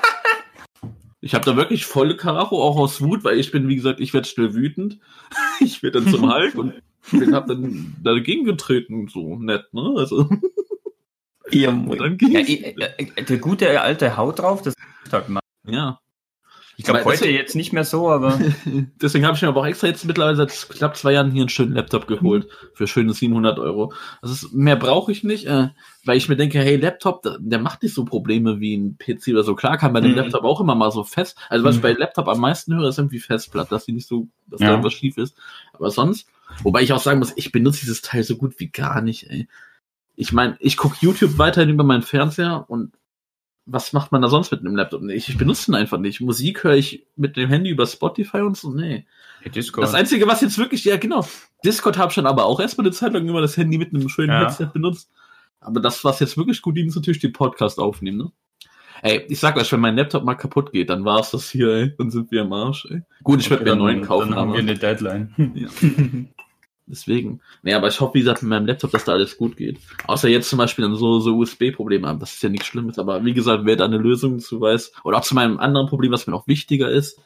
[1.25, 4.13] Ich habe da wirklich volle Karacho, auch aus Wut, weil ich bin, wie gesagt, ich
[4.13, 4.99] werde schnell wütend.
[5.59, 6.73] Ich werde dann zum Hulk und
[7.11, 9.95] bin hab dann dagegen getreten, so nett, ne?
[9.97, 10.29] Also,
[11.51, 12.75] Ja, dann ging ja ich, äh,
[13.27, 15.39] der gute alte Haut drauf, das ist halt mal.
[15.67, 15.99] ja.
[16.77, 18.37] Ich glaube heute deswegen- jetzt nicht mehr so, aber
[19.01, 21.49] Deswegen habe ich mir aber auch extra jetzt mittlerweile seit knapp zwei Jahren hier einen
[21.49, 23.93] schönen Laptop geholt für schöne 700 Euro.
[24.21, 25.69] Das ist, mehr brauche ich nicht, äh,
[26.03, 29.43] weil ich mir denke, hey, Laptop, der, macht nicht so Probleme wie ein PC oder
[29.43, 29.55] so.
[29.55, 30.17] Klar kann bei dem Mhm.
[30.17, 31.37] Laptop auch immer mal so fest.
[31.49, 31.83] Also was ich Mhm.
[31.83, 34.67] bei Laptop am meisten höre, ist irgendwie Festplatte, dass die nicht so, dass Ja.
[34.67, 35.35] da irgendwas schief ist.
[35.73, 36.27] Aber sonst,
[36.63, 39.47] wobei ich auch sagen muss, ich benutze dieses Teil so gut wie gar nicht, ey.
[40.17, 42.93] Ich meine, ich gucke YouTube weiterhin über meinen Fernseher und
[43.65, 45.01] was macht man da sonst mit einem Laptop?
[45.01, 46.21] Nee, Ich, benutze ihn einfach nicht.
[46.21, 48.71] Musik höre ich mit dem Handy über Spotify und so.
[48.71, 49.05] Nee.
[49.53, 49.83] Discord.
[49.85, 51.25] Das Einzige, was jetzt wirklich, ja genau,
[51.63, 54.09] Discord habe ich dann aber auch erstmal eine Zeit lang immer das Handy mit einem
[54.09, 54.39] schönen Ja.
[54.41, 55.09] Headset benutzt.
[55.59, 58.31] Aber das, was jetzt wirklich gut dient, ist natürlich die Podcast aufnehmen, ne?
[59.01, 61.93] Ey, ich sag euch, wenn mein Laptop mal kaputt geht, dann war's das hier, ey.
[61.97, 63.01] Dann sind wir am Arsch, ey.
[63.23, 65.33] Gut, ich werde mir einen neuen kaufen, Dann haben aber wir eine Deadline.
[65.53, 65.67] ja.
[66.87, 67.41] deswegen.
[67.63, 69.79] Nee, aber ich hoffe, wie gesagt, mit meinem Laptop, dass da alles gut geht.
[70.07, 72.19] Außer jetzt zum Beispiel dann so, so USB-Probleme haben.
[72.19, 75.17] Das ist ja nichts Schlimmes, aber wie gesagt, wer da eine Lösung zu weiß, oder
[75.17, 77.19] auch zu meinem anderen Problem, was mir noch wichtiger ist,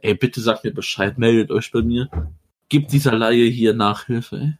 [0.00, 2.08] ey, bitte sagt mir Bescheid, meldet euch bei mir.
[2.68, 4.54] Gibt dieser Laie hier Nachhilfe, ey.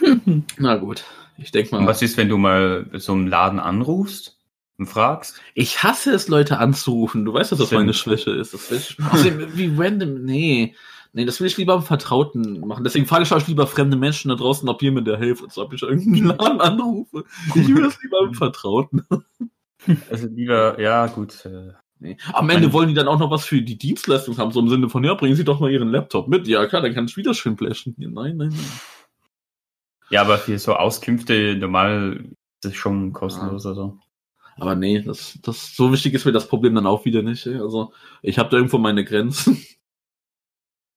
[0.58, 1.04] Na gut,
[1.38, 1.90] ich denke Und mal.
[1.90, 4.36] was ist, wenn du mal so einen Laden anrufst
[4.78, 5.40] und fragst?
[5.54, 7.24] Ich hasse es, Leute anzurufen.
[7.24, 7.82] Du weißt, dass das Stimmt.
[7.82, 8.54] meine Schwäche ist.
[8.54, 8.70] Das
[9.12, 10.74] Außerdem, wie random, nee.
[11.12, 12.84] Nee, das will ich lieber am Vertrauten machen.
[12.84, 15.58] Deswegen frage ich euch lieber fremde Menschen da draußen, ob ihr mir da helft, als
[15.58, 17.24] ob ich irgendeinen Laden anrufe.
[17.54, 19.04] Ich will das lieber am Vertrauten.
[20.10, 21.46] Also lieber, ja gut.
[21.46, 22.16] Äh, Nee.
[22.32, 24.88] Am Ende wollen die dann auch noch was für die Dienstleistung haben, so im Sinne
[24.88, 26.46] von, ja, bringen Sie doch mal Ihren Laptop mit.
[26.46, 27.94] Ja, klar, dann kann ich wieder schön flashen.
[27.98, 28.80] Hier, nein, nein, nein.
[30.10, 32.24] ja, aber für so Auskünfte normal
[32.62, 33.66] ist es schon kostenlos.
[33.66, 33.98] Also.
[34.56, 37.46] Aber nee, das, das, so wichtig ist mir das Problem dann auch wieder nicht.
[37.46, 37.56] ey.
[37.56, 37.92] Also,
[38.22, 39.64] ich habe da irgendwo meine Grenzen.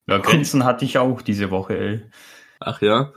[0.07, 2.01] Ja, Grenzen hatte ich auch diese Woche, ey.
[2.59, 3.13] Ach ja.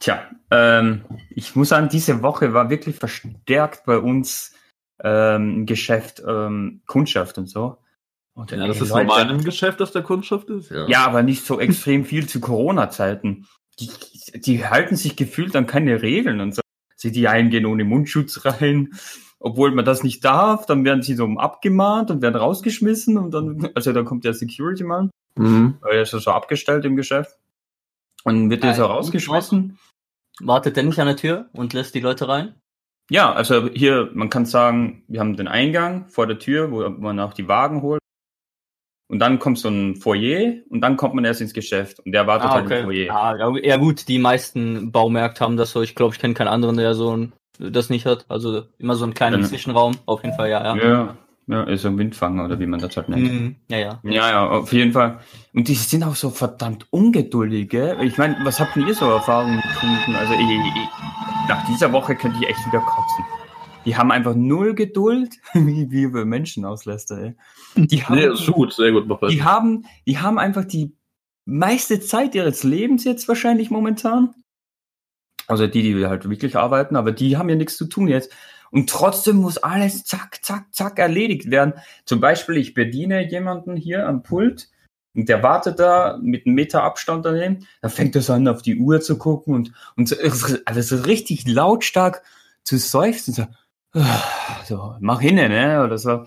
[0.00, 4.54] Tja, ähm, ich muss sagen, diese Woche war wirklich verstärkt bei uns
[5.02, 7.78] ähm, Geschäft ähm, Kundschaft und so.
[8.34, 10.70] Und, Ja, das ey, ist Leute, normal im Geschäft, dass der Kundschaft ist.
[10.70, 13.46] Ja, aber nicht so extrem viel zu Corona-Zeiten.
[13.80, 13.90] Die,
[14.40, 16.62] die halten sich gefühlt an keine Regeln und so.
[16.94, 18.92] Sie die einen gehen ohne Mundschutz rein,
[19.40, 23.70] obwohl man das nicht darf, dann werden sie so abgemahnt und werden rausgeschmissen und dann,
[23.74, 25.78] also dann kommt der Security-Mann, Mhm.
[25.82, 27.38] er ist ja so abgestellt im Geschäft.
[28.24, 29.78] Und wird der so Ja, rausgeschmissen.
[30.40, 32.54] Wartet der nicht an der Tür und lässt die Leute rein?
[33.10, 37.18] Ja, also hier, man kann sagen, wir haben den Eingang vor der Tür, wo man
[37.20, 38.00] auch die Wagen holt.
[39.10, 42.00] Und dann kommt so ein Foyer und dann kommt man erst ins Geschäft.
[42.00, 43.14] Und der wartet halt im Foyer.
[43.14, 45.80] Ah, ja, ja gut, die meisten Baumärkte haben das so.
[45.80, 48.26] Ich glaube, ich kenne keinen anderen, der so ein, das nicht hat.
[48.28, 49.48] Also immer so einen kleinen Ja.
[49.48, 49.96] Zwischenraum.
[50.04, 50.76] Auf jeden Fall, ja, ja.
[50.76, 51.16] Ja,
[51.48, 53.32] ja, ist so ein Windfanger oder wie man das halt nennt.
[53.32, 53.56] Mhm.
[53.68, 54.00] Ja, ja.
[54.02, 55.18] Ja, ja, auf jeden Fall.
[55.54, 57.96] Und die sind auch so verdammt ungeduldig, gell?
[58.02, 60.14] Ich meine, was habt denn ihr so Erfahrungen gefunden?
[60.14, 63.24] Also ich, ich, nach dieser Woche könnte ich echt wieder kotzen.
[63.86, 67.34] Die haben einfach null Geduld, wie wie wir Menschen auslässt, ey.
[67.76, 69.06] Die haben, Nee, ist gut, sehr gut.
[69.08, 70.94] Mach die haben, die haben einfach die
[71.46, 74.34] meiste Zeit ihres Lebens jetzt wahrscheinlich momentan.
[75.46, 78.30] Also die, die halt wirklich arbeiten, aber die haben ja nichts zu tun jetzt.
[78.70, 81.74] Und trotzdem muss alles zack, zack, zack erledigt werden.
[82.04, 84.68] Zum Beispiel, ich bediene jemanden hier am Pult
[85.14, 87.66] und der wartet da mit einem Meter Abstand daneben.
[87.80, 90.16] Dann fängt er so an, auf die Uhr zu gucken und, und so,
[90.66, 92.22] also so richtig lautstark
[92.62, 93.32] zu seufzen.
[93.34, 93.46] So,
[93.94, 94.22] "Ah",
[94.66, 95.82] so mach hin, ne?
[95.82, 96.24] Oder so.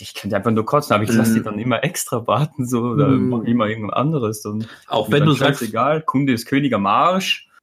[0.00, 1.44] Ich könnte einfach nur kotzen, aber ich lasse die Mhm.
[1.44, 3.28] dann immer extra warten, so, oder Mhm.
[3.30, 4.44] mach immer irgendwas anderes.
[4.44, 7.48] Und Auch wenn du sagst, Egal, Kunde ist König am Arsch.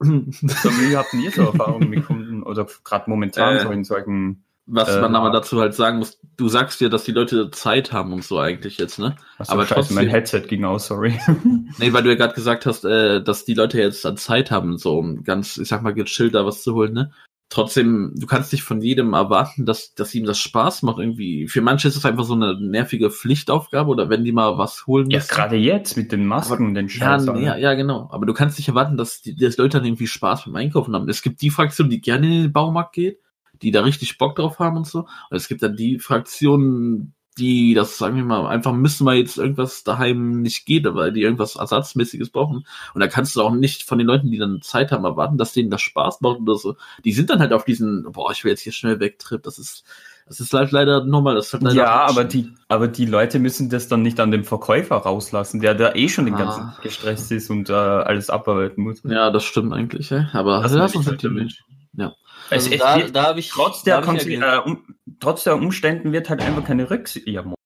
[0.62, 2.25] So, wie habt ihr so Erfahrungen mit Kunden?
[2.46, 5.32] Oder gerade momentan Äh, so in solchen, was Äh, man aber ja.
[5.32, 8.78] dazu halt sagen muss, du sagst dir, dass die Leute Zeit haben und so eigentlich
[8.78, 9.16] jetzt, ne?
[9.38, 11.18] was aber scheiße, trotzdem- mein Headset ging aus, sorry.
[11.78, 14.78] Nee, weil du ja gerade gesagt hast, äh, dass die Leute jetzt dann Zeit haben,
[14.78, 17.12] so um ganz, ich sag mal, gechillt da was zu holen, ne?
[17.48, 21.46] Trotzdem, du kannst nicht von jedem erwarten, dass, dass ihm das Spaß macht irgendwie.
[21.48, 25.10] Für manche ist es einfach so eine nervige Pflichtaufgabe oder wenn die mal was holen
[25.10, 25.28] Ja, müssen.
[25.34, 27.26] gerade jetzt mit den Masken Aber- und den Ja, Scheiß.
[27.26, 28.08] ja, ja, genau.
[28.10, 31.08] Aber du kannst nicht erwarten, dass die dass Leute dann irgendwie Spaß beim Einkaufen haben.
[31.08, 33.18] Es gibt die Fraktion, die gerne in den Baumarkt geht,
[33.62, 35.00] die da richtig Bock drauf haben und so.
[35.00, 39.36] Und es gibt dann die Fraktion, die das, sagen wir mal, einfach müssen, weil jetzt
[39.38, 42.66] irgendwas daheim nicht geht, weil die irgendwas Ersatzmäßiges brauchen.
[42.94, 45.52] Und da kannst du auch nicht von den Leuten, die dann Zeit haben, erwarten, dass
[45.52, 46.76] denen das Spaß macht oder so.
[47.04, 49.42] Die sind dann halt auf diesen, boah, ich will jetzt hier schnell weg, Trip.
[49.42, 49.84] Das ist,
[50.26, 51.34] das ist halt leider normal.
[51.34, 54.42] Das halt leider Ja, aber die, aber die Leute müssen das dann nicht an den
[54.44, 56.38] Verkäufer rauslassen, der da eh schon den Ah.
[56.38, 59.02] ganzen Tag gestresst ist und äh, alles abarbeiten muss.
[59.04, 60.28] Ja, das stimmt eigentlich, ja.
[60.32, 61.62] Aber Das das ist halt der natürlich.
[61.98, 62.12] Ja.
[62.50, 64.84] Also es da, wird, da habe ich trotz, der ich ja äh, um,
[65.20, 67.26] trotz der Umständen wird halt einfach keine Rücksicht.
[67.26, 67.56] Ja, wird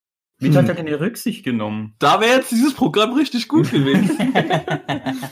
[0.40, 0.56] Hm.
[0.56, 1.94] halt ja keine Rücksicht genommen.
[1.98, 4.34] Da wäre jetzt dieses Programm richtig gut gewesen.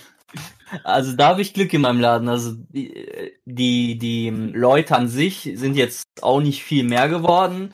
[0.84, 2.28] Also da habe ich Glück in meinem Laden.
[2.28, 7.72] Also die, die, die Leute an sich sind jetzt auch nicht viel mehr geworden.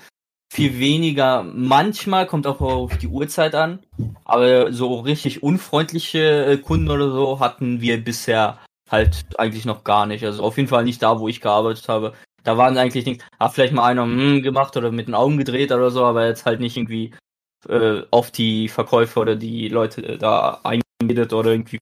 [0.52, 1.42] Viel weniger.
[1.42, 3.80] Manchmal kommt auch auf die Uhrzeit an.
[4.24, 8.58] Aber so richtig unfreundliche äh, Kunden oder so hatten wir bisher
[8.94, 10.24] halt eigentlich noch gar nicht.
[10.24, 12.14] Also auf jeden Fall nicht da, wo ich gearbeitet habe.
[12.42, 15.72] Da waren eigentlich nicht, hat vielleicht mal einer hm, gemacht oder mit den Augen gedreht
[15.72, 17.12] oder so, aber jetzt halt nicht irgendwie
[17.68, 21.78] äh, auf die Verkäufer oder die Leute äh, da eingeredet oder irgendwie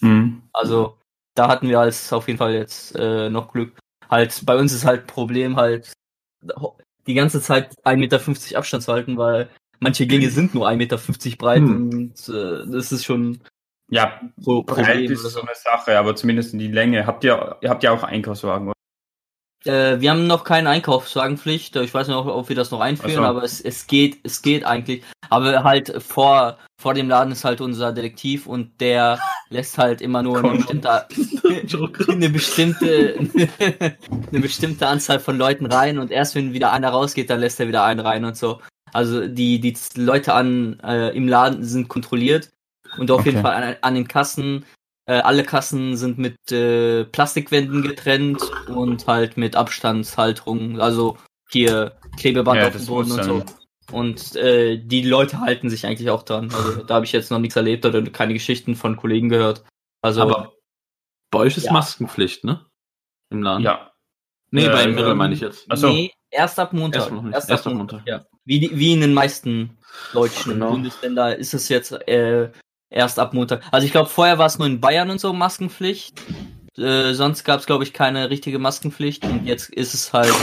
[0.00, 0.42] Mhm.
[0.52, 0.98] also
[1.34, 3.78] da hatten wir als auf jeden Fall jetzt äh, noch Glück.
[4.10, 5.92] Halt, bei uns ist halt Problem halt
[7.06, 9.48] die ganze Zeit 1,50 Meter Abstand zu halten, weil
[9.80, 11.90] manche Gänge sind nur 1,50 Meter breit Hm.
[11.90, 13.40] und äh, das ist schon
[13.88, 17.06] Ja, so breit Problem ist so eine Sache, aber zumindest in die Länge.
[17.06, 18.76] Habt ihr, ihr habt ja auch Einkaufswagen, oder?
[19.64, 21.76] Äh, wir haben noch keine Einkaufswagenpflicht.
[21.76, 23.22] Ich weiß nicht, ob, wir das noch einführen, so.
[23.22, 25.02] aber es, es geht, es geht eigentlich.
[25.28, 29.18] Aber halt vor, vor dem Laden ist halt unser Detektiv und der
[29.48, 31.06] lässt halt immer nur eine bestimmte,
[32.08, 33.18] eine bestimmte,
[34.30, 37.68] eine bestimmte Anzahl von Leuten rein und erst wenn wieder einer rausgeht, dann lässt er
[37.68, 38.60] wieder einen rein und so.
[38.92, 42.50] Also die, die Leute an, äh, im Laden sind kontrolliert
[42.98, 43.46] und auf jeden Okay.
[43.48, 44.64] Fall an, an den Kassen
[45.08, 51.16] äh, alle Kassen sind mit äh, Plastikwänden getrennt und halt mit Abstandshalterung, also
[51.48, 53.44] hier Klebeband Ja, auf dem Boden und so.
[53.92, 56.52] Und äh, die Leute halten sich eigentlich auch dran.
[56.52, 59.62] Also da habe ich jetzt noch nichts erlebt oder keine Geschichten von Kollegen gehört.
[60.02, 60.54] Also Aber
[61.30, 61.72] bei euch ist Ja.
[61.72, 62.66] Maskenpflicht, ne?
[63.30, 63.62] Im Laden?
[63.62, 63.92] Ja.
[64.50, 65.66] Nee, Äh, bei Mirror ähm, meine ich jetzt.
[65.68, 65.88] Ach so.
[65.88, 67.02] nee, erst ab Montag.
[67.02, 67.34] Erst noch nicht.
[67.34, 67.98] Erst, Erst ab ab Montag.
[68.00, 68.08] Montag.
[68.08, 68.26] Ja.
[68.44, 69.78] Wie, wie in den meisten
[70.12, 70.72] deutschen Genau.
[70.72, 72.50] Bundesländern ist es jetzt äh,
[72.90, 73.62] erst ab Montag.
[73.70, 76.20] Also ich glaube, vorher war es nur in Bayern und so Maskenpflicht.
[76.76, 79.24] Äh, sonst gab es, glaube ich, keine richtige Maskenpflicht.
[79.24, 80.34] Und jetzt ist es halt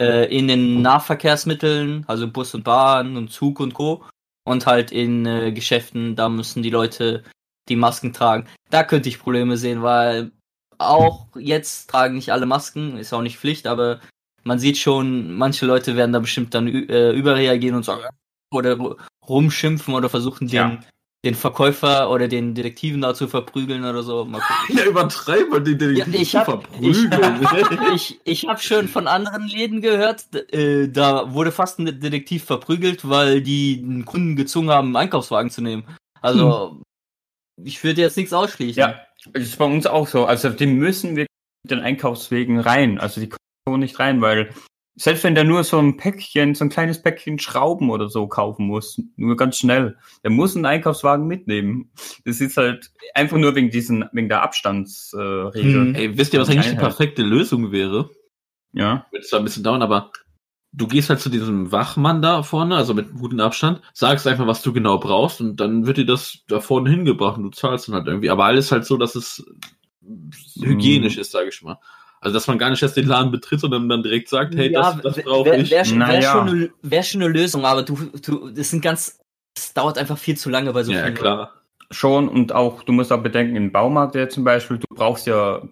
[0.00, 4.04] äh, in den Nahverkehrsmitteln, also Bus und Bahn und Zug und Co.
[4.44, 7.22] Und halt in äh, Geschäften, da müssen die Leute
[7.68, 8.46] die Masken tragen.
[8.70, 10.32] Da könnte ich Probleme sehen, weil
[10.78, 14.00] auch jetzt tragen nicht alle Masken, ist auch nicht Pflicht, aber
[14.42, 18.02] man sieht schon, manche Leute werden da bestimmt dann äh, überreagieren und sagen,
[18.52, 18.96] oder ru-
[19.28, 20.80] rumschimpfen oder versuchen den, Ja.
[21.24, 24.24] Den Verkäufer oder den Detektiven da zu verprügeln oder so.
[24.24, 24.76] Mal gucken.
[24.76, 27.94] Ja, die den Ja, ich hab- verprügeln.
[27.94, 33.08] ich ich habe schon von anderen Läden gehört, äh, da wurde fast ein Detektiv verprügelt,
[33.08, 35.84] weil die einen Kunden gezwungen haben, einen Einkaufswagen zu nehmen.
[36.20, 36.80] Also,
[37.62, 38.80] ich würde jetzt nichts ausschließen.
[38.80, 39.00] Ja,
[39.32, 40.24] das ist bei uns auch so.
[40.26, 41.26] Also die müssen wir
[41.70, 42.98] den Einkaufswegen rein.
[42.98, 43.28] Also die
[43.64, 44.50] kommen nicht rein, weil
[44.94, 48.66] selbst wenn der nur so ein Päckchen, so ein kleines Päckchen Schrauben oder so kaufen
[48.66, 51.90] muss, nur ganz schnell, der muss einen Einkaufswagen mitnehmen.
[52.24, 55.48] Das ist halt einfach nur wegen diesen, wegen der Abstandsregel.
[55.48, 55.86] Regel.
[55.86, 55.94] Hm.
[55.94, 58.10] Ey, wisst ihr, was eigentlich die perfekte Lösung wäre?
[58.72, 59.06] Ja.
[59.12, 60.10] Wird zwar ein bisschen dauern, aber
[60.72, 64.62] du gehst halt zu diesem Wachmann da vorne, also mit gutem Abstand, sagst einfach, was
[64.62, 67.94] du genau brauchst und dann wird dir das da vorne hingebracht und du zahlst dann
[67.94, 68.30] halt irgendwie.
[68.30, 69.44] Aber alles halt so, dass es
[70.60, 71.78] hygienisch ist, sage ich mal.
[72.22, 74.96] Also, dass man gar nicht erst den Laden betritt, sondern dann direkt sagt, hey, das,
[75.02, 75.70] das brauche wäre ich.
[75.72, 76.32] wär, schon- wär Naja.
[76.32, 79.18] schon, eine- wär schon eine Lösung, aber du, du, das sind ganz,
[79.56, 81.52] es dauert einfach viel zu lange bei so ja, vielen klar.
[81.90, 85.62] Schon und auch, du musst auch bedenken, im Baumarkt ja zum Beispiel, du brauchst ja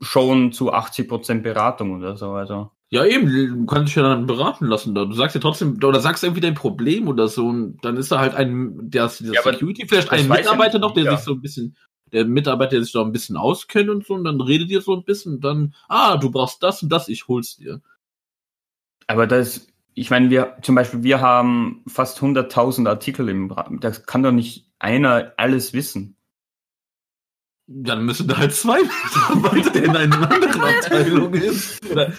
[0.00, 2.30] schon zu 80% Beratung oder so.
[2.32, 2.70] Also.
[2.90, 4.94] Ja, eben, du kannst dich ja dann beraten lassen.
[4.94, 5.04] Da.
[5.04, 8.20] Du sagst ja trotzdem, oder sagst irgendwie dein Problem oder so, und dann ist da
[8.20, 11.16] halt ein, der, der Ja, aber Security, vielleicht das ein ja Mitarbeiter noch, der jeder.
[11.16, 11.76] sich so ein bisschen,
[12.12, 14.94] der Mitarbeiter, der sich da ein bisschen auskennt und so, und dann redet ihr so
[14.94, 17.80] ein bisschen, und dann, ah, du brauchst das und das, ich hol's dir.
[19.06, 23.80] Aber das, ich meine, wir, zum Beispiel, wir haben fast 100.000 Artikel im Rahmen.
[23.80, 26.16] Das kann doch nicht einer alles wissen.
[27.66, 28.80] Dann müssen da halt zwei
[29.42, 31.84] Mitarbeiter in einer anderen Abteilung ist.
[31.90, 32.12] Oder,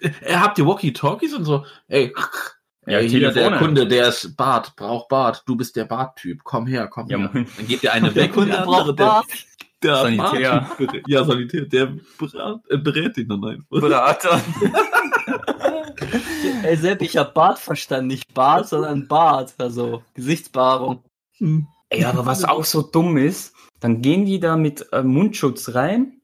[0.00, 1.64] äh, habt ihr Walkie-Talkies und so?
[1.86, 2.12] Ey,
[2.88, 3.58] Ja, ey, hier der.
[3.58, 7.30] Kunde, der ist Bart, braucht Bart, du bist der Bart-Typ, komm her, komm Ja, her.
[7.32, 7.46] moin.
[7.56, 9.26] Dann geht der eine Der weg und Kunde der braucht der, Bart.
[9.82, 10.68] Der Sanitär.
[10.78, 11.60] Berät- Ja, Sanitär.
[11.66, 11.86] Der
[12.18, 13.66] brat, äh, berät ihn dann einfach.
[13.80, 14.40] Berater.
[16.62, 21.02] Ey, Sepp, ich hab Bart verstanden, nicht Bart, sondern Bart, also Gesichtsbehaarung.
[21.38, 21.66] Hm.
[21.90, 26.17] Ey, aber was auch so dumm ist, dann gehen die da mit äh, Mundschutz rein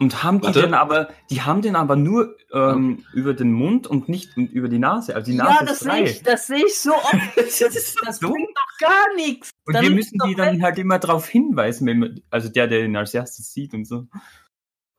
[0.00, 0.62] und haben die Warte.
[0.62, 4.68] den aber, die haben den aber nur ähm, über den Mund und nicht und über
[4.68, 5.14] die Nase.
[5.14, 5.96] Also die Nase Ja, ist das frei.
[6.04, 7.14] sehe ich, das sehe ich so oft.
[7.36, 8.32] Das ist Das dumm.
[8.32, 9.50] bringt doch gar nichts.
[9.66, 12.66] Und Dann wir ist müssen die dann halt immer darauf hinweisen, wenn man, also der,
[12.66, 14.06] der ihn als erstes sieht und so.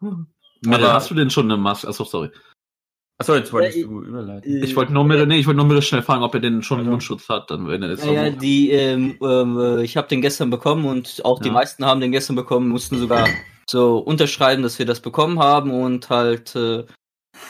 [0.02, 1.88] Meryl, Aber- hast du denn schon eine Maske?
[1.88, 2.30] Achso, sorry.
[3.18, 4.62] Achso, jetzt wolltest Ja, du überleiten.
[4.64, 6.80] Ich wollte nur Meryl, nee, ich wollte nur Meryl schnell fragen, ob er denn schon
[6.80, 6.92] einen Also.
[6.92, 10.22] Mundschutz hat, dann wenn er jetzt Ja, ja, die, ähm, ähm, äh, ich habe den
[10.22, 11.54] gestern bekommen und auch die Ja.
[11.54, 13.26] meisten haben den gestern bekommen, mussten sogar
[13.70, 16.86] so unterschreiben, dass wir das bekommen haben und halt äh,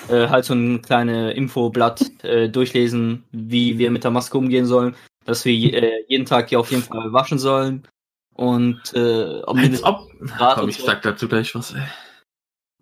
[0.10, 4.96] äh, halt so ein kleine Infoblatt äh, durchlesen, wie wir mit der Maske umgehen sollen,
[5.26, 7.88] dass wir äh, jeden Tag die auf jeden Fall waschen sollen
[8.36, 10.10] und äh, ob Als ob.
[10.38, 10.86] Komm, und ich so.
[10.86, 11.84] sag dazu gleich was, ey.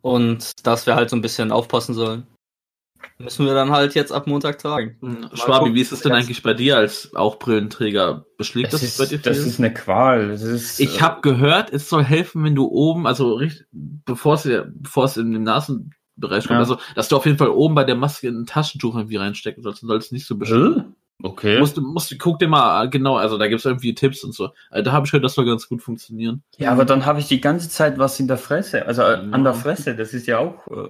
[0.02, 2.28] und dass wir halt so ein bisschen aufpassen sollen.
[3.20, 4.98] Müssen wir dann halt jetzt ab Montag tragen.
[5.34, 8.26] Schwabi, gucken, wie ist es denn eigentlich bei dir als auch Brillenträger?
[8.38, 10.28] Beschlägt Das, das, ist, bei dir das ist eine Qual.
[10.30, 14.36] Das ist, Ich äh, habe gehört, es soll helfen, wenn du oben, also richtig, bevor
[14.36, 16.60] es bevor es in den Nasenbereich kommt, Ja.
[16.60, 19.84] also dass du auf jeden Fall oben bei der Maske ein Taschentuch irgendwie reinstecken sollst,
[19.84, 20.80] dann soll es nicht so beschlagen.
[20.80, 20.84] Äh?
[21.26, 21.60] Okay.
[21.60, 24.50] Musst, du- musst, guck dir mal genau, also da gibt's irgendwie Tipps und so.
[24.70, 26.44] Also, da habe ich gehört, das soll ganz gut funktionieren.
[26.58, 28.86] Ja, aber dann habe ich die ganze Zeit was in der Fresse.
[28.88, 29.60] Also äh, an der Ja.
[29.60, 30.68] Fresse, das ist ja auch.
[30.68, 30.90] Äh,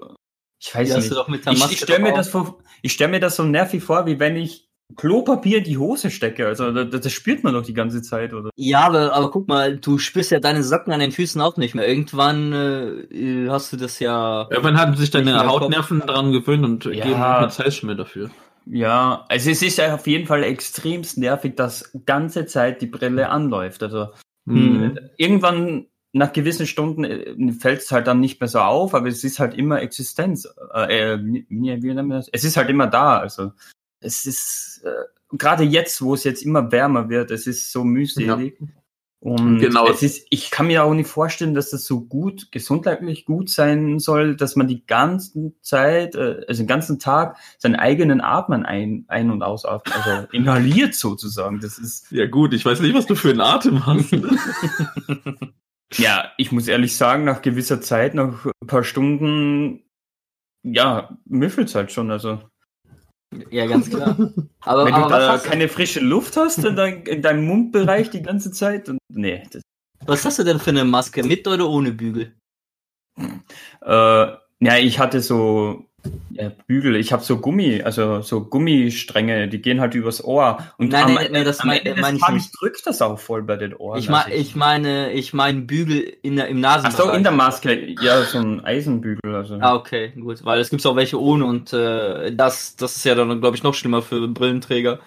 [0.64, 1.12] ich weiß nicht.
[1.12, 3.36] du doch mit der Ich, Maske ich stelle mir das vor, ich stell mir das
[3.36, 6.46] so nervig vor, wie wenn ich Klopapier in die Hose stecke.
[6.48, 8.50] Also das, das spürt man doch die ganze Zeit, oder?
[8.56, 11.74] Ja, aber, aber guck mal, du spürst ja deine Socken an den Füßen auch nicht
[11.74, 11.88] mehr.
[11.88, 12.54] Irgendwann
[13.12, 14.48] äh, hast du das ja.
[14.52, 17.06] Irgendwann haben sich deine Hautnerven daran gewöhnt und Ja.
[17.06, 18.30] geben keine Zeit mehr dafür.
[18.66, 23.30] Ja, also es ist ja auf jeden Fall extremst nervig, dass ganze Zeit die Brille
[23.30, 23.84] anläuft.
[23.84, 24.08] Also
[24.46, 24.98] Mhm.
[25.18, 29.40] irgendwann nach gewissen Stunden fällt es halt dann nicht mehr so auf, aber es ist
[29.40, 30.48] halt immer Existenz.
[30.74, 32.30] Äh, äh, wie, wie das?
[32.32, 33.18] Es ist halt immer da.
[33.18, 33.52] Also
[34.00, 38.60] es ist äh, gerade jetzt, wo es jetzt immer wärmer wird, es ist so mühselig.
[39.20, 39.88] Und Genau.
[39.88, 44.00] es ist, ich kann mir auch nicht vorstellen, dass das so gut, gesundheitlich gut sein
[44.00, 49.06] soll, dass man die ganze Zeit, äh, also den ganzen Tag seinen eigenen Atmen ein,
[49.08, 51.62] ein- und ausatmet, also inhaliert sozusagen.
[51.62, 54.12] Das ist, Ja gut, ich weiß nicht, was du für einen Atem hast.
[55.98, 59.84] ja, ich muss ehrlich sagen, nach gewisser Zeit, nach ein paar Stunden,
[60.64, 62.42] ja, müffelt's halt schon, also.
[63.50, 64.16] Ja, ganz klar.
[64.62, 68.22] Aber, Wenn aber du da keine frische Luft hast in, dein, in deinem Mundbereich die
[68.22, 69.44] ganze Zeit, und, nee,
[70.06, 71.24] was hast du denn für eine Maske?
[71.24, 72.36] Mit oder ohne Bügel?
[73.82, 75.86] Äh, ja, ich hatte so
[76.32, 80.58] ja, Bügel, ich habe so Gummi, also so Gummistränge, die gehen halt übers Ohr.
[80.78, 82.62] Und Nein, am, nein, nein, das am mein- Ende des meine ich Tages nicht.
[82.62, 84.00] drückt das auch voll bei den Ohren.
[84.00, 87.06] Ich, mein, also ich meine, ich meine Bügel in der, im Ach Nasenbereich.
[87.06, 89.36] so, in der Maske, ja, so ein Eisenbügel.
[89.36, 89.56] Also.
[89.62, 90.44] Ah, okay, gut.
[90.44, 93.64] Weil es gibt auch welche ohne und äh, das, das ist ja dann, glaube ich,
[93.64, 95.00] noch schlimmer für Brillenträger.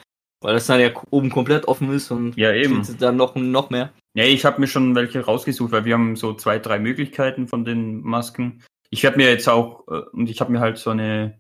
[0.43, 2.83] Weil das dann ja oben komplett offen ist und Ja, eben.
[3.01, 3.91] dann noch, noch mehr.
[4.15, 7.65] Ja, ich habe mir schon welche rausgesucht, weil wir haben so zwei, drei Möglichkeiten von
[7.65, 8.63] den Masken.
[8.97, 11.39] Ich werde mir jetzt auch, äh, und ich habe mir halt so eine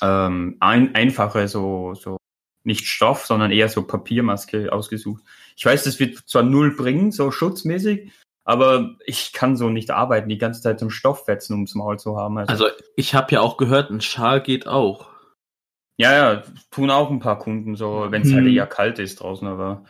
[0.00, 2.16] ähm, ein, einfache, so, so
[2.64, 5.22] nicht Stoff, sondern eher so Papiermaske ausgesucht.
[5.56, 8.10] Ich weiß, das wird zwar null bringen, so schutzmäßig,
[8.44, 11.98] aber ich kann so nicht arbeiten, die ganze Zeit so einen Stoff wetzen, ums Maul
[11.98, 12.38] zu haben.
[12.38, 15.10] Also ich habe ja auch gehört, ein Schal geht auch.
[15.98, 18.54] Ja, ja, tun auch ein paar Kunden so, wenn es halt Hm.
[18.54, 19.84] eher kalt ist draußen, aber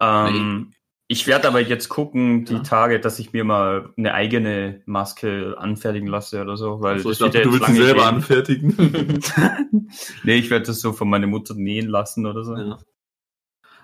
[0.00, 0.72] ähm,
[1.12, 2.60] ich werde aber jetzt gucken, die Ja.
[2.60, 7.18] Tage, dass ich mir mal eine eigene Maske anfertigen lasse oder so, weil Also ich
[7.18, 8.74] dachte, wird du ja willst sie selber lange anfertigen.
[10.24, 12.56] nee, ich werde das so von meiner Mutter nähen lassen oder so.
[12.56, 12.78] Ja.
[12.78, 12.84] So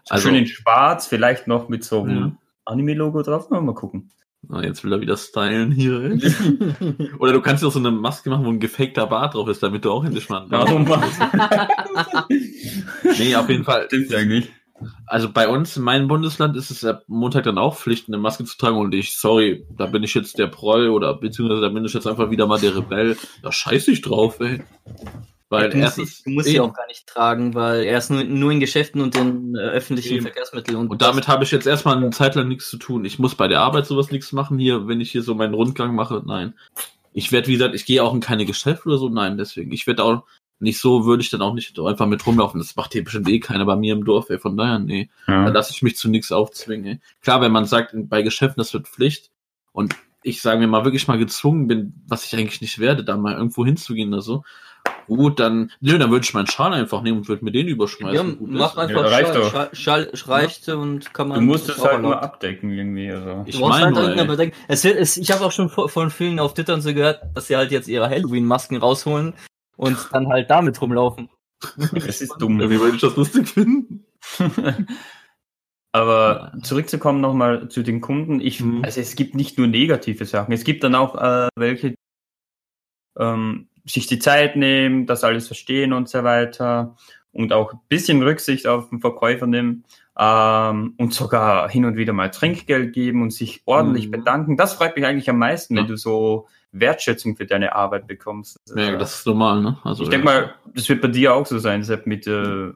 [0.08, 2.32] Also- Schön in schwarz, vielleicht noch mit so einem Ja.
[2.64, 4.10] Anime-Logo drauf, mal gucken.
[4.48, 6.16] Na, jetzt will er wieder stylen hier.
[7.18, 9.62] Oder du kannst dir auch so eine Maske machen, wo ein gefakter Bart drauf ist,
[9.64, 10.46] damit du auch endlich mal.
[10.48, 10.86] Warum
[13.18, 13.86] Nee, auf jeden Fall.
[13.86, 14.48] Stimmt eigentlich.
[15.06, 18.44] Also bei uns in meinem Bundesland ist es ab Montag dann auch Pflicht, eine Maske
[18.44, 21.84] zu tragen und ich, sorry, da bin ich jetzt der Proll oder beziehungsweise da bin
[21.84, 23.16] ich jetzt einfach wieder mal der Rebell.
[23.42, 24.62] Da scheiß ich drauf, ey.
[25.50, 26.64] Weil du musst, musst sie eben.
[26.66, 30.16] auch gar nicht tragen, weil er ist nur, nur in Geschäften und in äh, öffentlichen
[30.16, 30.22] Eben.
[30.22, 30.76] Verkehrsmitteln.
[30.76, 33.06] Und, Und damit habe ich jetzt erstmal eine Zeit lang nichts zu tun.
[33.06, 35.94] Ich muss bei der Arbeit sowas nichts machen hier, wenn ich hier so meinen Rundgang
[35.94, 36.22] mache.
[36.26, 36.52] Nein.
[37.14, 39.08] Ich werde, wie gesagt, ich gehe auch in keine Geschäfte oder so.
[39.08, 39.72] Nein, deswegen.
[39.72, 40.24] Ich werde auch
[40.60, 42.58] nicht so, würde ich dann auch nicht einfach mit rumlaufen.
[42.60, 44.38] Das macht hier bestimmt eh keiner bei mir im Dorf, ey.
[44.38, 45.08] Von daher, nee.
[45.26, 45.48] Da Ja.
[45.48, 46.86] lasse ich mich zu nichts aufzwingen.
[46.86, 47.00] Ey.
[47.22, 49.30] Klar, wenn man sagt, bei Geschäften, das wird Pflicht
[49.72, 53.16] und ich sage mir mal wirklich mal gezwungen bin, was ich eigentlich nicht werde, da
[53.16, 54.44] mal irgendwo hinzugehen oder so.
[55.06, 58.14] Gut, dann, nö, dann würde ich meinen Schal einfach nehmen und würde mir den überschmeißen.
[58.30, 58.78] Ja, mach ist.
[58.78, 59.50] einfach Ja, reicht Schall, doch.
[59.74, 61.40] Schall, Schall reicht und kann man.
[61.40, 63.10] Du musst es auch halt nur abdecken irgendwie.
[63.10, 63.44] Also.
[63.46, 64.24] Ich meine halt nur.
[64.26, 64.56] Bedenken.
[64.66, 67.22] Es wird, es, ich habe auch schon von, von vielen auf Twitter und so gehört,
[67.34, 69.34] dass sie halt jetzt ihre Halloween-Masken rausholen
[69.78, 71.30] und dann halt damit rumlaufen.
[72.06, 72.60] Es ist dumm.
[72.60, 74.04] Wie würde ich das lustig finden?
[75.92, 78.40] Aber zurückzukommen nochmal zu den Kunden.
[78.40, 78.84] Ich, Mhm.
[78.84, 80.52] also es gibt nicht nur negative Sachen.
[80.52, 81.94] Es gibt dann auch äh, welche,
[83.18, 86.94] ähm, sich die Zeit nehmen, das alles verstehen und so weiter
[87.32, 89.84] und auch ein bisschen Rücksicht auf den Verkäufer nehmen
[90.18, 94.12] ähm, und sogar hin und wieder mal Trinkgeld geben und sich ordentlich Mhm.
[94.12, 94.56] bedanken.
[94.58, 95.82] Das freut mich eigentlich am meisten, Ja.
[95.82, 98.58] wenn du so Wertschätzung für deine Arbeit bekommst.
[98.74, 99.78] Ja, das ist normal, ne?
[99.84, 102.72] Also, ich denke mal, das wird bei dir auch so sein, Sepp, mit äh,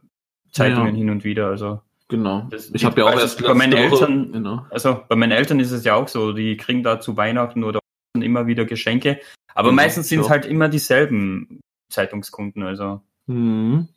[0.51, 0.99] Zeitungen Ja.
[0.99, 1.49] hin und wieder.
[1.49, 2.47] Also Genau.
[2.51, 4.67] Das- Ich habe ja auch erst bei meinen Woche- Eltern- Genau.
[4.69, 7.81] Also bei meinen Eltern ist es ja auch so, die kriegen da zu Weihnachten oder
[8.15, 9.19] immer wieder Geschenke.
[9.55, 12.63] Aber Ja, meistens sind es halt immer dieselben Zeitungskunden.
[12.65, 13.89] Also Mhm.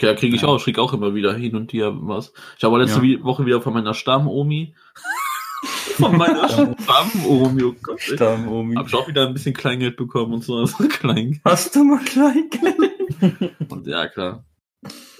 [0.00, 0.48] Ja, kriege ich Ja.
[0.48, 0.56] auch.
[0.56, 2.32] Ich krieg auch immer wieder hin und her was.
[2.58, 3.22] Ich habe letzte Ja.
[3.22, 4.74] Woche wieder von meiner Stammomi.
[6.00, 8.00] Von meiner Stammomi, oh Gott.
[8.08, 8.14] ey.
[8.16, 10.56] Stamm, Hab ich auch wieder ein bisschen Kleingeld bekommen und so.
[10.56, 11.40] Also Kleingeld.
[11.44, 13.60] Hast du mal Kleingeld?
[13.70, 14.44] Und ja, klar.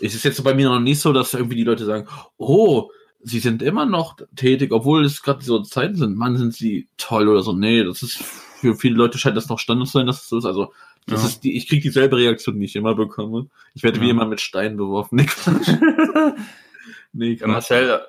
[0.01, 2.09] Es ist jetzt bei mir noch nicht so, dass irgendwie die Leute sagen,
[2.39, 2.91] oh,
[3.23, 6.17] sie sind immer noch tätig, obwohl es gerade so Zeiten sind.
[6.17, 7.53] Mann, sind sie toll oder so.
[7.53, 10.39] Nee, das ist für viele Leute scheint das noch Standard zu sein, dass es so
[10.39, 10.47] ist.
[10.47, 10.73] Also,
[11.07, 11.29] das Ja.
[11.29, 13.49] ist die, ich kriege dieselbe Reaktion, die ich immer bekomme.
[13.75, 14.11] Ich werde wie Ja.
[14.13, 15.17] immer mit Steinen beworfen.
[15.17, 15.27] Nee,
[17.13, 17.39] nee.
[17.45, 18.01] Marcel,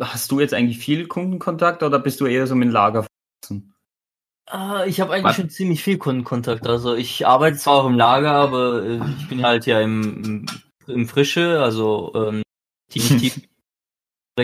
[0.00, 3.06] hast du jetzt eigentlich viel Kundenkontakt oder bist du eher so mit Lager?
[3.48, 3.74] verwachsen?
[4.46, 5.36] Ah, ich habe eigentlich Was?
[5.36, 6.66] schon ziemlich viel Kundenkontakt.
[6.66, 10.46] Also ich arbeite zwar auch im Lager, aber äh, ich bin halt ja im, im,
[10.86, 12.42] im Frische, also ähm,
[12.90, 13.40] tief, tief,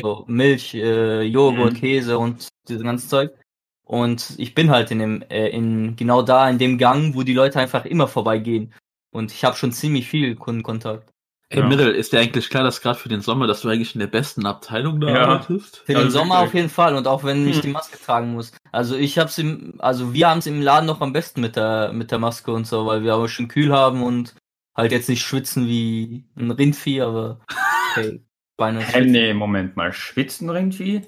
[0.03, 1.77] so Milch, äh, Joghurt, Mhm.
[1.79, 3.33] Käse und dieses ganze Zeug.
[3.87, 7.35] Und ich bin halt in dem, äh, in genau da in dem Gang, wo die
[7.35, 8.73] Leute einfach immer vorbeigehen.
[9.13, 11.14] Und ich habe schon ziemlich viel Kundenkontakt.
[11.55, 11.67] Ey, Ja.
[11.69, 14.09] Mittel, ist dir eigentlich klar, dass gerade für den Sommer, dass du eigentlich in der
[14.09, 15.23] besten Abteilung da Ja.
[15.27, 15.79] arbeitest?
[15.87, 16.49] Für Ja, den Sommer wirklich.
[16.49, 17.63] auf jeden Fall und auch wenn ich Hm.
[17.63, 18.53] die Maske tragen muss.
[18.73, 21.93] Also ich hab's im, also wir haben es im Laden noch am besten mit der
[21.93, 24.35] mit der Maske und so, weil wir aber schön kühl haben und
[24.77, 27.39] halt jetzt nicht schwitzen wie ein Rindvieh, aber
[27.93, 28.21] okay.
[28.57, 29.13] Beine schwitzen.
[29.13, 29.93] nee, Moment mal.
[29.93, 31.03] Schwitzen Rindvieh?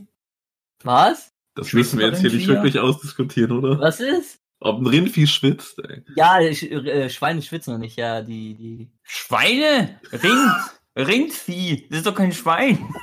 [0.85, 1.33] Was?
[1.57, 3.81] Das müssen wir jetzt hier nicht wirklich ausdiskutieren, oder?
[3.81, 4.39] Was ist?
[4.61, 6.03] Ob ein Rindvieh schwitzt, ey.
[6.17, 10.01] Ja, äh, Schweine schwitzen noch nicht, ja, die die Schweine?
[10.13, 10.53] Rind?
[10.97, 11.87] Rindvieh?
[11.91, 12.79] Das ist doch kein Schwein.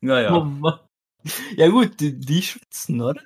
[0.00, 0.36] naja.
[0.36, 0.72] Oh.
[1.56, 3.20] Ja gut, die, die schwitzen, oder?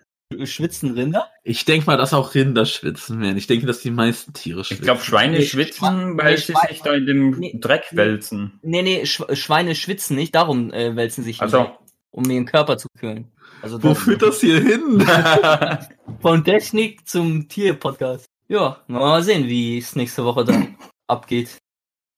[0.45, 1.29] Schwitzen Rinder?
[1.45, 3.37] Ich denke mal, dass auch Rinder schwitzen werden.
[3.37, 4.85] Ich denke, dass die meisten Tiere Ich schwitzen.
[4.85, 7.59] glaube, Schweine Nee, schwitzen, weil nee, sie sich da in dem Nee.
[7.61, 8.59] Dreck wälzen.
[8.63, 11.77] Nee, nee, Sch Schweine schwitzen nicht, darum äh, wälzen sich Also,
[12.11, 13.31] um ihren Körper zu kühlen.
[13.63, 15.07] Also Wo das- führt das hier hin?
[16.21, 18.27] Von Technik zum Tier-Podcast.
[18.49, 21.57] Ja, mal sehen, wie es nächste Woche dann abgeht.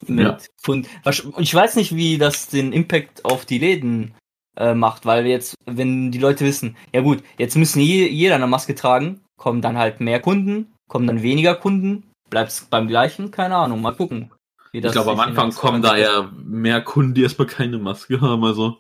[0.06, 0.38] Mit Ja.
[0.60, 0.88] Fund.
[1.04, 4.14] Wasch- Ich weiß nicht, wie das den Impact auf die Läden
[4.56, 8.46] äh, macht, weil jetzt, wenn die Leute wissen, ja gut, jetzt müssen je, jeder eine
[8.46, 13.30] Maske tragen, kommen dann halt mehr Kunden, kommen dann weniger Kunden, bleibt es beim gleichen,
[13.30, 14.30] keine Ahnung, mal gucken.
[14.72, 18.20] wie Ich das glaube, am Anfang kommen da eher mehr Kunden, die erstmal keine Maske
[18.20, 18.44] haben.
[18.44, 18.76] Also,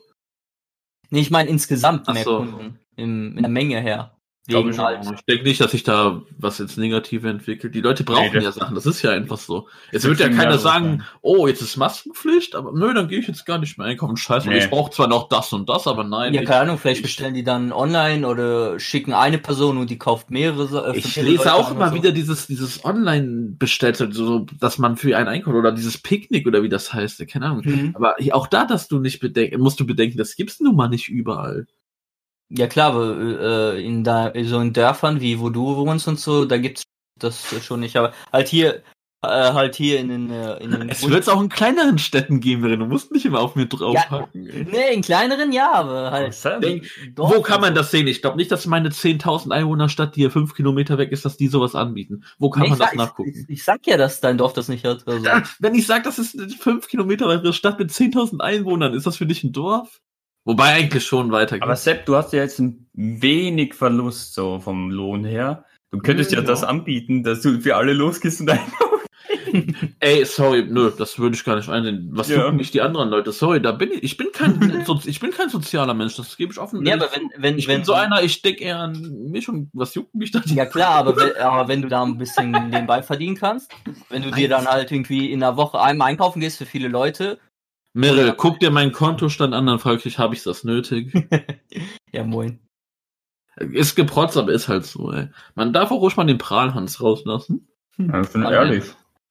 [1.10, 2.38] Nee, ich meine insgesamt mehr so.
[2.38, 2.78] Kunden.
[2.96, 4.13] Im, in der Menge her.
[4.46, 5.00] Glaube ich halt.
[5.14, 7.74] ich denke nicht, dass sich da was jetzt Negative entwickelt.
[7.74, 8.74] Die Leute brauchen Nee, ja Sachen.
[8.74, 9.68] Das ist ja einfach so.
[9.90, 11.04] Jetzt wird ja keiner sagen, sein.
[11.22, 14.18] oh, jetzt ist Maskenpflicht, aber nö, dann gehe ich jetzt gar nicht mehr einkaufen.
[14.18, 14.58] Scheiße, Nee.
[14.58, 16.34] ich brauche zwar noch das und das, aber nein.
[16.34, 19.88] Ja, ich- keine Ahnung, vielleicht ich- bestellen die dann online oder schicken eine Person und
[19.88, 20.92] die kauft mehrere.
[20.92, 21.94] Äh, Ich lese Leute auch immer so.
[21.94, 26.68] wieder dieses, dieses Online-Bestellt, so, dass man für einen einkauft oder dieses Picknick oder wie
[26.68, 27.62] das heißt, keine Ahnung.
[27.64, 27.92] Mhm.
[27.96, 31.08] Aber auch da, dass du nicht bedenken, musst du bedenken, das gibt's nun mal nicht
[31.08, 31.66] überall.
[32.50, 36.44] Ja klar, aber äh, in da so in Dörfern wie wo du wohnst und so,
[36.44, 36.82] da gibt's
[37.18, 37.96] das schon nicht.
[37.96, 38.82] Aber halt hier,
[39.22, 42.40] äh, halt hier in den äh, in den Es wird es auch in kleineren Städten
[42.40, 44.46] geben, du musst nicht immer auf mir draufhacken.
[44.48, 44.66] ey.
[44.70, 46.36] Nee, in kleineren ja, aber halt.
[46.62, 46.86] Denk,
[47.16, 48.06] Wo kann man das sehen?
[48.06, 51.48] Ich glaube nicht, dass meine 10.000 Einwohnerstadt, die hier fünf Kilometer weg ist, dass die
[51.48, 52.24] sowas anbieten.
[52.38, 53.30] Wo kann Nee, man das sag, nachgucken?
[53.30, 55.08] ich, ich sag ja, dass dein Dorf das nicht hat.
[55.08, 55.24] Also.
[55.24, 59.06] Ja, wenn ich sage, das ist eine fünf Kilometer weitere Stadt mit 10.000 Einwohnern, ist
[59.06, 60.00] das für dich ein Dorf?
[60.44, 61.56] Wobei eigentlich schon weiter.
[61.60, 65.64] Aber Sepp, du hast ja jetzt ein wenig Verlust so vom Lohn her.
[65.90, 66.44] Du könntest ja, Ja.
[66.44, 68.60] das anbieten, dass du für alle losgehst und ein
[70.00, 72.08] Ey, sorry, nö, das würde ich gar nicht einsehen.
[72.12, 72.38] Was Ja.
[72.42, 73.30] jucken mich die anderen Leute?
[73.30, 74.02] Sorry, da bin ich.
[74.02, 76.82] Ich bin kein, ich bin kein sozialer Mensch, das gebe ich offen.
[76.82, 79.70] Nee, aber wenn, wenn, ich wenn bin so einer, ich denke eher an mich und
[79.72, 80.40] was juckt mich da?
[80.40, 83.70] die- Ja klar, aber wenn, aber wenn du da ein bisschen nebenbei verdienen kannst,
[84.10, 87.38] wenn du dir dann halt irgendwie in der Woche einmal einkaufen gehst für viele Leute,
[87.94, 91.12] Meryl, guck dir meinen Kontostand an, dann frage ich dich, habe ich das nötig?
[92.12, 92.58] ja moin.
[93.56, 95.28] Ist geprotzt, aber ist halt so, ey.
[95.54, 97.68] Man darf auch ruhig mal den Prahlhans rauslassen.
[97.98, 98.84] Ja, ich bin Also, ehrlich.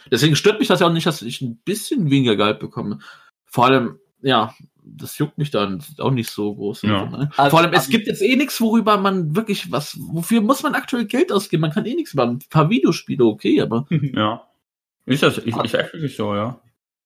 [0.09, 2.99] Deswegen stört mich das ja auch nicht, dass ich ein bisschen weniger Gehalt bekomme.
[3.45, 6.83] Vor allem, ja, das juckt mich dann auch nicht so groß.
[6.83, 7.05] Ja.
[7.05, 7.29] Ne?
[7.35, 10.73] Also- Vor allem, es gibt jetzt eh nichts, worüber man wirklich was, wofür muss man
[10.75, 11.61] aktuell Geld ausgeben?
[11.61, 12.39] Man kann eh nichts machen.
[12.41, 14.47] Ein paar Videospiele, okay, aber Ja.
[15.05, 16.61] Ist das, ich, ich echt wirklich so, ja.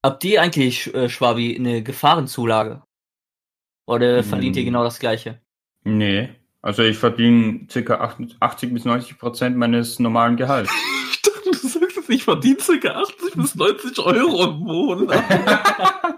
[0.05, 2.81] Habt ihr eigentlich, äh, Schwabi, eine Gefahrenzulage?
[3.87, 4.67] Oder verdient ihr Hm.
[4.67, 5.39] genau das gleiche?
[5.83, 6.29] Nee.
[6.61, 8.15] Also ich verdiene ca.
[8.39, 10.71] 80 bis 90 Prozent meines normalen Gehalts.
[11.11, 12.89] ich dachte, du sagst es, ich verdiene ca.
[13.01, 15.23] 80 bis 90 Euro im Monat.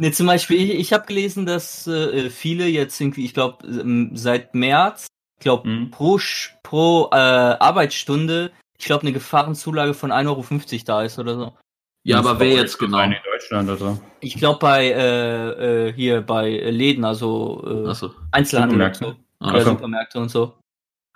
[0.00, 3.66] Ne, zum Beispiel, ich, ich habe gelesen, dass äh, viele jetzt irgendwie, ich glaube,
[4.14, 5.08] seit März,
[5.40, 5.90] ich glaube, Hm.
[5.90, 11.34] pro, Sch- pro äh, Arbeitsstunde, ich glaube, eine Gefahrenzulage von 1,50 Euro da ist oder
[11.34, 11.56] so.
[12.04, 13.00] Ja, aber wer jetzt So genau?
[13.00, 14.00] In Deutschland also.
[14.20, 18.10] Ich glaube, bei äh, äh, hier bei Läden, also äh, Achso.
[18.32, 19.04] Einzelhandel und Supermärkte.
[19.04, 19.70] so, Ah, oder so.
[19.70, 20.54] Supermärkte und so.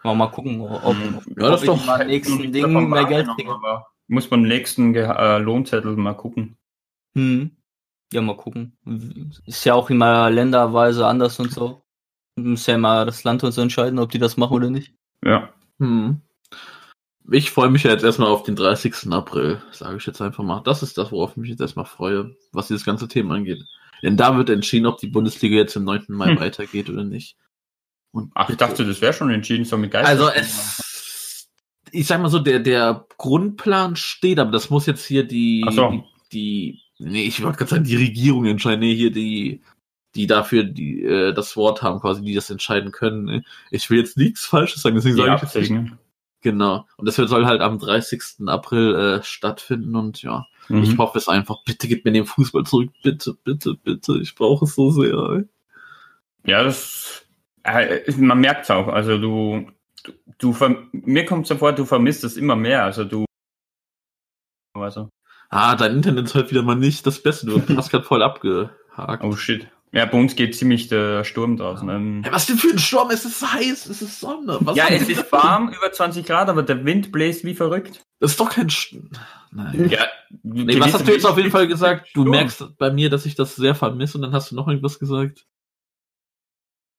[0.04, 0.96] Mal, mal gucken, ob, ob,
[1.38, 3.54] Ja, das ob doch- beim nächsten Ding mehr Geld kriege.
[4.08, 6.56] Muss beim nächsten Ge äh, Lohnzettel mal gucken.
[7.14, 7.52] Hm.
[8.12, 8.76] Ja, mal gucken.
[9.46, 11.82] Ist ja auch immer länderweise anders und so.
[12.36, 14.92] Muss ja immer das Land uns entscheiden, ob die das machen oder nicht.
[15.24, 15.50] Ja.
[15.78, 16.20] Hm.
[17.30, 19.12] Ich freue mich ja jetzt erstmal auf den 30.
[19.12, 20.60] April, sage ich jetzt einfach mal.
[20.64, 23.62] Das ist das, worauf ich mich jetzt erstmal freue, was dieses ganze Thema angeht.
[24.02, 26.06] Denn da wird entschieden, ob die Bundesliga jetzt am 9.
[26.08, 26.40] Mai Hm.
[26.40, 27.36] weitergeht oder nicht.
[28.10, 30.08] Und Ach, ich dachte, das wäre schon entschieden, so mit Geist.
[30.08, 31.48] also es,
[31.92, 35.90] ich sag mal so, der, der Grundplan steht, aber das muss jetzt hier die, so.
[35.90, 36.02] die,
[36.32, 39.62] die, nee, ich wollte gerade sagen, die Regierung entscheiden, nee, hier die,
[40.14, 43.24] die dafür die, äh, das Wort haben, quasi, die das entscheiden können.
[43.24, 43.44] ne?
[43.70, 45.92] Ich will jetzt nichts Falsches sagen, deswegen sage ich jetzt nicht.
[46.42, 46.86] Genau.
[46.96, 48.46] Und das soll halt am 30.
[48.48, 50.82] April äh, stattfinden und ja, Mhm.
[50.84, 51.64] ich hoffe es einfach.
[51.64, 52.90] Bitte gib mir den Fußball zurück.
[53.02, 54.18] Bitte, bitte, bitte.
[54.20, 55.12] Ich brauche es so sehr.
[55.14, 55.44] Ey.
[56.44, 57.24] Ja, das,
[57.64, 58.88] äh, man merkt's auch.
[58.88, 59.70] Also du,
[60.38, 62.84] du, du mir kommt so vor, du vermisst es immer mehr.
[62.84, 63.24] Also du,
[64.74, 65.08] also,
[65.48, 67.46] Ah, dein Internet ist heute wieder mal nicht das Beste.
[67.46, 69.22] Du hast gerade voll abgehakt.
[69.22, 69.68] oh shit.
[69.94, 71.86] Ja, bei uns geht ziemlich der Sturm draußen.
[71.90, 73.10] Ähm, Hey, was denn für ein Sturm?
[73.10, 74.56] Es ist heiß, es ist Sonne.
[74.60, 78.02] Was ja, es ist warm, über 20 Grad, aber der Wind bläst wie verrückt.
[78.18, 78.96] Das ist doch kein Sch
[79.50, 79.90] Nein.
[79.90, 80.06] Ja,
[80.42, 82.08] Nee, was hast du jetzt auf jeden Fall gesagt?
[82.14, 82.30] Du Sturm.
[82.30, 85.44] merkst bei mir, dass ich das sehr vermisse und dann hast du noch irgendwas gesagt.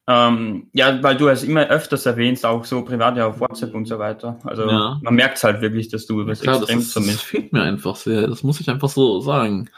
[0.08, 3.86] Ähm, ja, weil du es immer öfters erwähnst, auch so privat ja auf WhatsApp und
[3.86, 4.38] so weiter.
[4.44, 5.00] Also Ja.
[5.02, 7.24] man merkt halt wirklich, dass du das Klar, das, extrem ist, das vermisst.
[7.24, 8.28] fehlt mir einfach sehr.
[8.28, 9.70] Das muss ich einfach so sagen.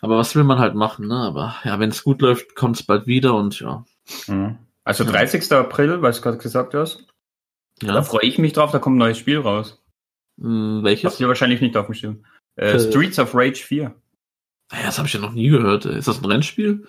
[0.00, 1.16] Aber was will man halt machen, ne?
[1.16, 3.84] Aber ja, wenn es gut läuft, kommt es bald wieder und ja.
[4.26, 4.58] Mhm.
[4.84, 5.10] Also Ja.
[5.10, 5.52] 30.
[5.52, 7.06] April, was du gerade gesagt hast,
[7.80, 8.02] da ja.
[8.02, 9.82] freue ich mich drauf, da kommt ein neues Spiel raus.
[10.40, 11.18] Hm, welches?
[11.20, 12.24] ihr wahrscheinlich nicht auf dem Schirm.
[12.56, 12.80] Äh, Äh.
[12.80, 13.94] Streets of Rage 4.
[14.72, 15.84] Ja, das habe ich ja noch nie gehört.
[15.84, 16.86] Ist das ein Rennspiel?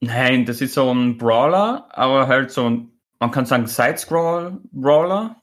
[0.00, 5.40] Nein, das ist so ein Brawler, aber halt so ein, man kann sagen Sidescroll Brawler.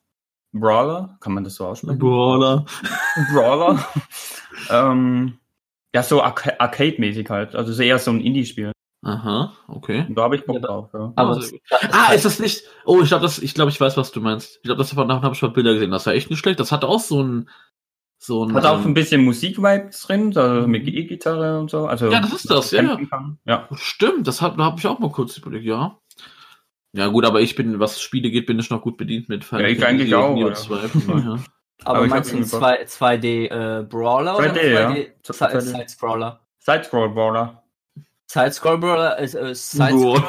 [0.51, 1.97] Brawler, kann man das so aussprechen?
[1.97, 2.65] Brawler.
[3.33, 3.83] Brawler.
[4.69, 5.39] ähm,
[5.93, 7.55] ja, so Arca Arcade-mäßig halt.
[7.55, 8.71] Also eher so ein Indie-Spiel.
[9.05, 10.05] Aha, okay.
[10.07, 10.89] Und da habe ich Bock Ja, da- drauf.
[10.93, 11.13] Ja.
[11.17, 11.59] Aber sehr
[11.91, 12.63] Ah, ist das nicht?
[12.85, 14.55] Oh, ich glaube, das, ich glaube, ich weiß, was du meinst.
[14.57, 15.91] Ich glaube, das davon habe ich mal Bilder gesehen.
[15.91, 16.59] Das war echt nicht schlecht.
[16.59, 17.49] Das hatte auch so ein,
[18.17, 18.53] so ein.
[18.53, 21.85] Hat auch ein ähm, bisschen Musik-Vibes drin, also mit E-Gitarre und so.
[21.85, 22.97] Also Ja, das ist das, ja.
[23.45, 23.67] Ja.
[23.75, 25.99] Stimmt, das hab, da habe ich auch mal kurz überlegt, ja.
[26.95, 29.59] Ja, gut, aber ich bin, was Spiele geht, bin ich noch gut bedient mit Ja,
[29.61, 30.55] ich eigentlich auch, Neo ja.
[31.79, 31.85] 2, von daher.
[31.85, 34.89] Aber, Aber meinst du einen irgendwie 2, 2D äh, Brawler oder 2D, ja.
[34.89, 35.61] 2D 2D.
[35.61, 36.39] Side-Scroller?
[36.59, 37.63] Sidescroll-Brawler.
[38.27, 40.23] Side-Scroll-Brawler ist äh, Side.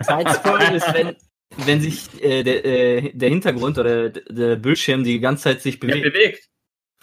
[0.00, 1.16] Side-Scroll ist, wenn,
[1.66, 5.80] wenn sich äh, der, äh, der Hintergrund oder der Bildschirm die ganze Zeit sich Ja,
[5.88, 6.12] bewegt.
[6.12, 6.48] bewegt.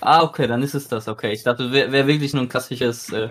[0.01, 1.07] Ah, okay, dann ist es das.
[1.07, 3.29] Okay, ich dachte, wäre wär wirklich nur ein klassisches äh,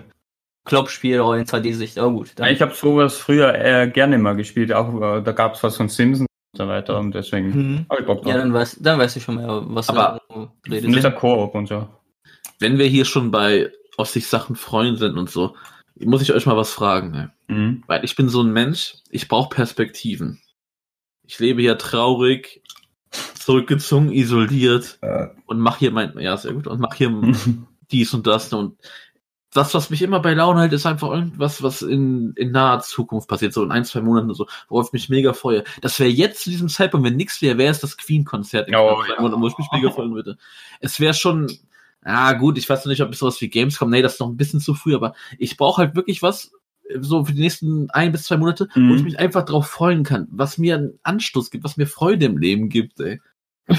[0.65, 1.99] Kloppspiel oder in 2D-Sicht.
[1.99, 2.49] Oh gut, dann.
[2.49, 5.89] Ich habe sowas früher äh, gerne mal gespielt, auch äh, da gab es was von
[5.89, 6.24] Simpsons und
[6.57, 7.85] so weiter und deswegen Mhm.
[7.89, 8.31] habe ich Bock drauf.
[8.31, 10.95] Ja, dann weiß, dann weiß ich schon mehr, was Aber- du redest.
[10.95, 11.87] dieser Koop und so.
[12.59, 15.55] Wenn wir hier schon bei aus sich Sachen freuen sind und so,
[15.99, 17.11] muss ich euch mal was fragen.
[17.11, 17.31] Ne?
[17.47, 17.83] Mhm.
[17.87, 20.41] Weil ich bin so ein Mensch, ich brauche Perspektiven.
[21.27, 22.61] Ich lebe hier traurig,
[23.39, 25.27] zurückgezogen, isoliert Äh.
[25.45, 27.09] und mach hier mein, ja, sehr gut, und mach hier
[27.91, 28.77] dies und das und
[29.55, 33.27] das, was mich immer bei Laune hält, ist einfach irgendwas, was in, in naher Zukunft
[33.29, 35.63] passiert, so in ein, zwei Monaten oder so, worauf ich mich mega freue.
[35.81, 39.01] Das wäre jetzt zu diesem Zeitpunkt, wenn nichts wäre, wäre es das Queen-Konzert, in Oh,
[39.07, 39.21] ja.
[39.21, 40.37] Monaten, wo ich mich mega freuen würde.
[40.81, 41.49] Es wäre schon,
[42.03, 44.27] ah gut, ich weiß noch nicht, ob es sowas wie Gamescom, nee, das ist noch
[44.29, 46.51] ein bisschen zu früh, aber ich brauche halt wirklich was,
[46.99, 48.95] so für die nächsten ein bis zwei Monate, wo Mhm.
[48.95, 52.37] ich mich einfach drauf freuen kann, was mir einen Anstoß gibt, was mir Freude im
[52.37, 53.21] Leben gibt, ey.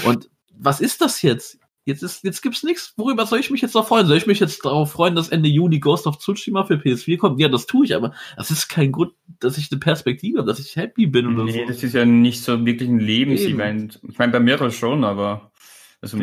[0.05, 1.59] Und was ist das jetzt?
[1.87, 2.93] Jetzt ist, jetzt gibt's nichts.
[2.97, 4.05] Worüber soll ich mich jetzt noch freuen?
[4.07, 7.39] Soll ich mich jetzt darauf freuen, dass Ende Juni Ghost of Tsushima für PS4 kommt?
[7.39, 10.59] Ja, das tue ich, aber das ist kein Grund, dass ich eine Perspektive habe, dass
[10.59, 11.67] ich happy bin oder Nee, so.
[11.67, 14.01] das ist ja nicht so wirklich ein Lebensevent.
[14.07, 15.49] Ich meine, bei mir schon, aber.
[16.01, 16.17] Also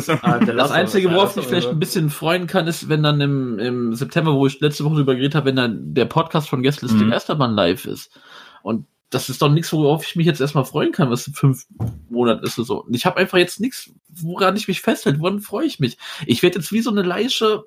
[0.00, 0.12] so.
[0.22, 3.02] Ah, der Das of Einzige, worauf ich of vielleicht ein bisschen freuen kann, ist, wenn
[3.02, 6.48] dann im, im September, wo ich letzte Woche drüber geredet habe, wenn dann der Podcast
[6.48, 7.12] von Guestlisting Mhm.
[7.12, 8.18] Erstermann live ist.
[8.62, 11.66] Und das ist doch nichts, worauf ich mich jetzt erstmal freuen kann, was in fünf
[12.08, 12.86] Monaten ist oder so.
[12.90, 15.18] Ich habe einfach jetzt nichts, woran ich mich festhalte.
[15.18, 15.98] Woran freue ich mich?
[16.26, 17.64] Ich werde jetzt wie so eine Leiche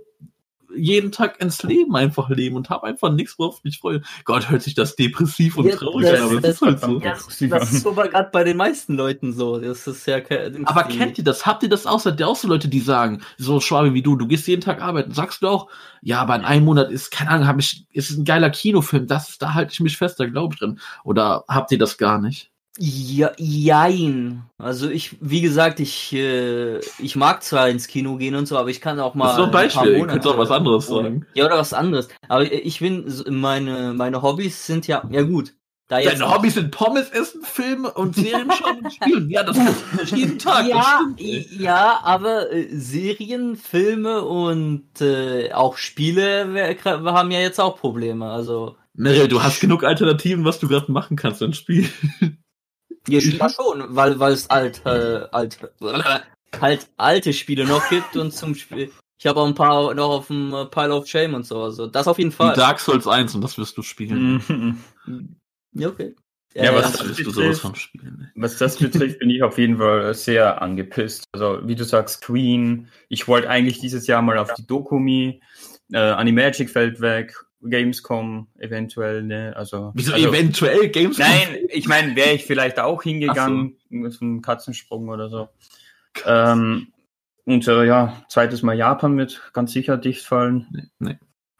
[0.76, 4.02] jeden Tag ins Leben einfach leben und habe einfach nichts, worauf ich mich freue.
[4.26, 6.80] Gott, hört sich das depressiv und Ja, traurig das- an, aber das- es ist halt
[6.82, 7.00] so.
[7.00, 7.16] Ja,
[7.50, 9.58] das ist aber gerade bei den meisten Leuten so.
[9.60, 11.46] Das ist ja kein, Aber kennt ihr das?
[11.46, 12.00] Habt ihr das auch?
[12.00, 14.82] Seid ihr auch so Leute, die sagen, so Schwabe wie du, du gehst jeden Tag
[14.82, 15.68] arbeiten, sagst du auch,
[16.02, 19.38] ja, aber in einem Monat ist, keine Ahnung, hab ich, ist ein geiler Kinofilm, das,
[19.38, 20.80] da halte ich mich fest, da glaube ich drin.
[21.04, 22.50] Oder habt ihr das gar nicht?
[22.80, 24.44] Ja, jein.
[24.58, 28.70] Also ich, wie gesagt, ich, äh, ich mag zwar ins Kino gehen und so, aber
[28.70, 29.26] ich kann auch mal.
[29.26, 31.26] Das ist doch ein Beispiel, Monate könnt auch was anderes sagen.
[31.36, 32.08] Ja, oder was anderes.
[32.28, 35.54] Aber ich bin, meine, meine Hobbys sind ja, ja gut.
[35.88, 39.30] Da jetzt Deine Hobbys sind Pommes essen, Filme und Serien schauen und spielen.
[39.30, 39.58] Ja, das
[40.02, 40.66] ist jeden Tag.
[40.68, 46.76] ja, ja, aber äh, Serien, Filme und äh, auch Spiele wer-
[47.14, 48.26] haben ja jetzt auch Probleme.
[48.32, 51.88] Also Meryl, du hast genug Alternativen, was du gerade machen kannst, ein Spiel.
[53.08, 55.60] Ja, ja schon, weil weil es alt, äh, alt,
[56.62, 58.92] halt alte Spiele noch gibt und zum Spiel.
[59.20, 61.62] Ich habe auch ein paar noch auf dem äh, Pile of Shame und so.
[61.64, 62.56] Also das auf jeden Fall.
[62.56, 64.42] Dark Souls 1 und das wirst du spielen.
[65.06, 65.36] Mhm.
[65.74, 66.16] Ja, okay.
[66.56, 68.32] Ja, Äh, was- Das wirst du sowas von spielen.
[68.36, 71.24] Was das betrifft, bin ich auf jeden Fall sehr angepisst.
[71.32, 72.90] Also, wie du sagst, Queen.
[73.10, 75.42] Ich wollte eigentlich dieses Jahr mal auf die Dokumi.
[75.92, 77.34] Äh, Animagic fällt weg.
[77.64, 79.54] Gamescom eventuell, ne?
[79.56, 81.18] Also, Wieso also, eventuell Games?
[81.18, 85.50] Nein, ich meine, wäre ich vielleicht auch hingegangen mit einem Katzensprung oder so.
[86.26, 86.88] Ähm,
[87.46, 90.68] und äh, ja, zweites Mal Japan wird ganz sicher dicht fallen.
[90.72, 91.18] Nee, nee.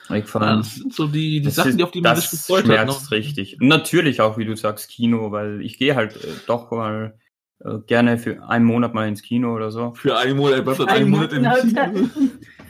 [0.10, 0.58] Ja, Weggefallen.
[0.60, 2.60] das sind so die, die Das Sachen, ist- die auf die man sich das gefreut
[2.60, 2.66] hat.
[2.66, 3.18] schmerzt Ne?
[3.18, 3.60] richtig.
[3.62, 7.18] Und natürlich auch, wie du sagst, Kino, weil ich gehe halt äh, doch mal
[7.64, 9.94] äh, gerne für einen Monat mal ins Kino oder so.
[9.96, 11.62] Für einen Monat, Ein einen Monat im Monat.
[11.62, 12.10] Kino.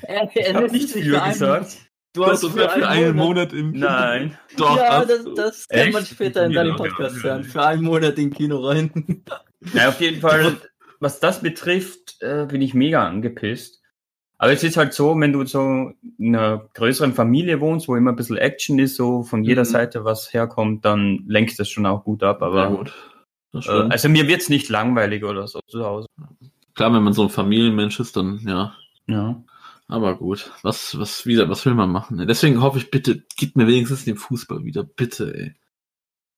[0.03, 1.77] er, Ich habe nicht viel gesagt.
[2.13, 3.87] Du hast für für einen Monat im Kino.
[3.87, 4.37] Nein.
[4.55, 7.23] Doch, ja, das, das kann man später in deinem Podcast ja.
[7.23, 7.43] hören.
[7.43, 9.23] Für einen Monat in Kino rein.
[9.73, 10.57] Ja, auf jeden Fall,
[10.99, 13.81] was das betrifft, äh, bin ich mega angepisst.
[14.37, 18.11] Aber es ist halt so, wenn du so in einer größeren Familie wohnst, wo immer
[18.11, 19.67] ein bisschen Action ist, so von jeder Mhm.
[19.67, 22.41] Seite was herkommt, dann lenkt das schon auch gut ab.
[22.41, 22.93] Aber Ja, gut.
[23.53, 26.07] Äh, also mir wird's nicht langweilig oder so zu Hause.
[26.75, 28.75] Klar, wenn man so ein Familienmensch ist, dann ja.
[29.07, 29.41] Ja.
[29.87, 30.51] Aber gut.
[30.61, 32.19] Was, was, wieder, was will man machen?
[32.19, 32.25] ey?
[32.25, 34.83] Deswegen hoffe ich, bitte, gib mir wenigstens den Fußball wieder.
[34.83, 35.55] Bitte, ey.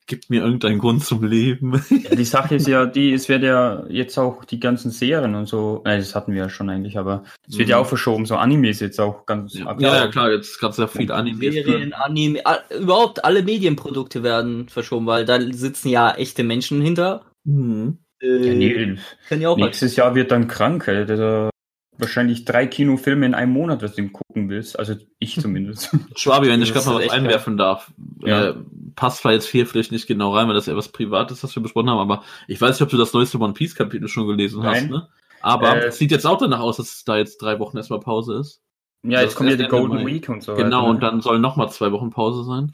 [0.07, 1.83] Gib mir irgendeinen Grund zum Leben.
[1.89, 5.47] Ja, die Sache ist ja, die, es wird ja jetzt auch die ganzen Serien und
[5.47, 7.83] so, äh, das hatten wir ja schon eigentlich, aber es wird ja Mhm.
[7.83, 9.91] auch verschoben, so Animes jetzt auch ganz Ja, aktuell.
[9.93, 11.51] ja, klar, jetzt gerade sehr viel Anime.
[11.51, 12.39] Serien, Anime,
[12.79, 17.25] überhaupt alle Medienprodukte werden verschoben, weil da sitzen ja echte Menschen hinter.
[17.43, 17.97] Mhm.
[18.21, 21.05] Äh, Ja, nee, Können ja auch halt nächstes Jahr wird dann krank, ey.
[21.07, 21.49] Das, äh,
[21.97, 24.77] wahrscheinlich drei Kinofilme in einem Monat, was du gucken willst.
[24.77, 25.89] Also ich zumindest.
[26.15, 27.91] Schwabi, wenn ich gerade mal was einwerfen darf.
[28.19, 28.49] Ja.
[28.49, 28.55] Äh,
[28.95, 31.63] passt zwar jetzt hier vielleicht nicht genau rein, weil das eher was Privates, was wir
[31.63, 34.63] besprochen haben, aber ich weiß nicht, ob du das neueste One Piece Kapitel schon gelesen
[34.63, 34.89] hast, Nein.
[34.89, 35.07] ne?
[35.41, 38.35] Aber Äh, es sieht jetzt auch danach aus, dass da jetzt drei Wochen erstmal Pause
[38.39, 38.61] ist.
[39.03, 40.05] ja, jetzt kommt ja die Golden Mai.
[40.05, 40.89] Week und so genau, weiter.
[40.89, 41.01] und ne?
[41.01, 42.71] dann sollen nochmal zwei Wochen Pause sein.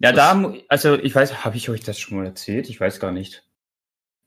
[0.00, 2.68] Ja, das- da, also ich weiß, habe ich euch das schon mal erzählt?
[2.68, 3.42] Ich weiß gar nicht.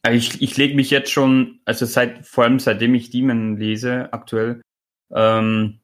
[0.04, 4.14] Aber ich, ich lege mich jetzt schon, also seit, vor allem seitdem ich Demon lese,
[4.14, 4.62] aktuell,
[5.14, 5.80] ähm,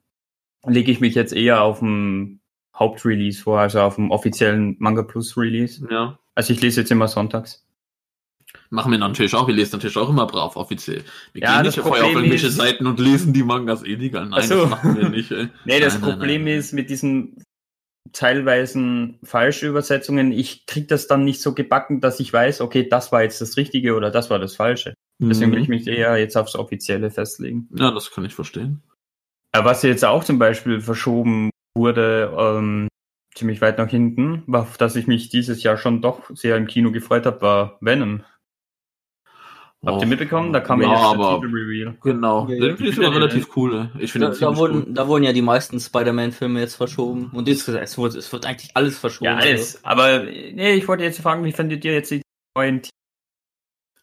[0.65, 2.39] lege ich mich jetzt eher auf dem
[2.75, 5.85] Hauptrelease vor, also auf dem offiziellen Manga Plus Release.
[5.91, 6.17] Ja.
[6.35, 7.65] Also ich lese jetzt immer sonntags.
[8.69, 9.47] Machen wir natürlich auch.
[9.47, 11.03] Wir lesen natürlich auch immer brav, offiziell.
[11.33, 14.27] Wir Ja, gehen nicht vorher auf irgendwelche ist- Seiten und lesen die Mangas illegal.
[14.29, 14.61] Nein, so.
[14.61, 15.49] das machen wir nicht, ey.
[15.65, 16.53] Nee, das Nein, nein, Problem nein.
[16.59, 17.43] ist mit diesen
[18.13, 23.11] teilweisen falsche Übersetzungen, ich krieg das dann nicht so gebacken, dass ich weiß, okay, das
[23.11, 24.93] war jetzt das Richtige oder das war das Falsche.
[25.19, 25.75] Deswegen will ich Mhm.
[25.75, 27.67] mich eher jetzt aufs Offizielle festlegen.
[27.75, 28.81] Ja, das kann ich verstehen.
[29.51, 32.87] Aber was jetzt auch zum Beispiel verschoben wurde, ähm,
[33.35, 36.91] ziemlich weit nach hinten, auf das ich mich dieses Jahr schon doch sehr im Kino
[36.91, 38.23] gefreut habe, war Venom.
[39.85, 40.53] Habt ihr mitbekommen?
[40.53, 41.97] Da kam ja, ja aber Titelreveal.
[42.01, 42.47] Genau.
[42.47, 42.75] Ja, ja.
[42.75, 43.89] finde ich sogar relativ cool.
[43.95, 44.03] ey.
[44.03, 44.93] Ich finde Da, da, wurden, cool.
[44.93, 47.29] da wurden ja die meisten Spider-Man-Filme jetzt verschoben.
[47.33, 49.25] Und es, es, wird, es wird eigentlich alles verschoben.
[49.25, 49.83] Ja, alles.
[49.83, 52.21] Aber nee, ich wollte jetzt fragen, wie fandet ihr jetzt die
[52.57, 52.81] neuen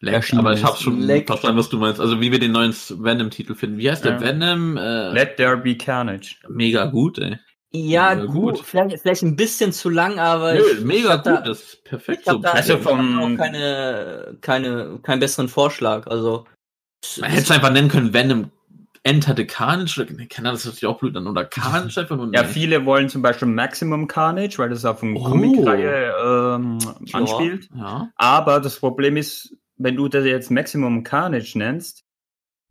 [0.03, 0.65] Leck, erschienen aber ich ist.
[0.65, 1.27] habe schon Leck.
[1.27, 1.99] verstanden, was du meinst.
[1.99, 3.77] Also wie wir den neuen Venom-Titel finden.
[3.77, 4.19] Wie heißt der?
[4.21, 4.77] Venom?
[4.77, 6.35] Äh, Let There Be Carnage?
[6.49, 7.37] mega gut, ey.
[7.73, 8.55] Ja, Ja, gut.
[8.57, 8.65] gut.
[8.65, 10.53] Vielleicht, vielleicht ein bisschen zu lang, aber.
[10.55, 12.37] Nö, ich, mega ich gut, Da, das ist perfekt ich so.
[12.39, 16.07] da Also vom- keine, keine, keinen besseren Vorschlag.
[16.07, 16.45] Also.
[17.19, 18.51] Man hätte es einfach nennen können Venom
[19.03, 20.11] Enter the Carnage, oder,
[20.49, 22.31] Ahnung, das sich auch blöd an, oder Carnage einfach nur.
[22.35, 25.23] Ja, viele wollen zum Beispiel Maximum Carnage, weil das auf eine Oh.
[25.23, 26.77] Comicreihe ähm,
[27.13, 27.67] anspielt.
[27.75, 28.11] Ja.
[28.17, 32.00] Aber das Problem ist, wenn du das jetzt Maximum Carnage nennst,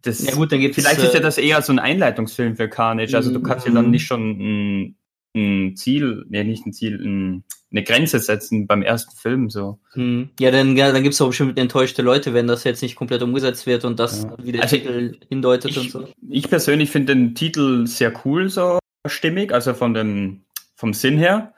[0.03, 2.69] das, Ja gut, dann gibt's vielleicht ist ja äh, das eher so ein Einleitungsfilm für
[2.69, 3.15] Carnage.
[3.17, 3.91] Also du kannst ja dann Mhm.
[3.91, 4.97] nicht schon ein,
[5.37, 9.79] ein Ziel, nee, nicht ein Ziel, ein, eine Grenze setzen beim ersten Film so.
[9.93, 10.31] Hm.
[10.41, 13.23] Ja, dann, ja, dann gibt es auch bestimmt enttäuschte Leute, wenn das jetzt nicht komplett
[13.23, 14.37] umgesetzt wird und das, Ja.
[14.43, 16.09] wie der Also, Titel hindeutet und Ich, so.
[16.29, 20.43] ich persönlich finde den Titel sehr cool, so stimmig, also von dem,
[20.75, 21.55] vom Sinn her,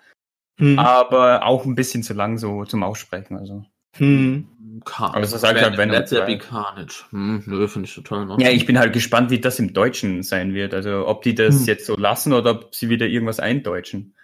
[0.58, 0.78] Hm.
[0.78, 3.38] aber auch ein bisschen zu lang so zum Aussprechen.
[3.38, 3.64] Also.
[3.96, 4.48] Hm.
[4.84, 5.16] Carnage.
[5.18, 6.32] Aber so sagt halt Venom Let there 2.
[6.32, 7.04] be Carnage.
[7.10, 8.40] Hm, nö, finde ich total noch.
[8.40, 10.74] Ja, ich bin halt gespannt, wie das im Deutschen sein wird.
[10.74, 11.64] Also ob die das Hm.
[11.66, 14.14] jetzt so lassen oder ob sie wieder irgendwas eindeutschen.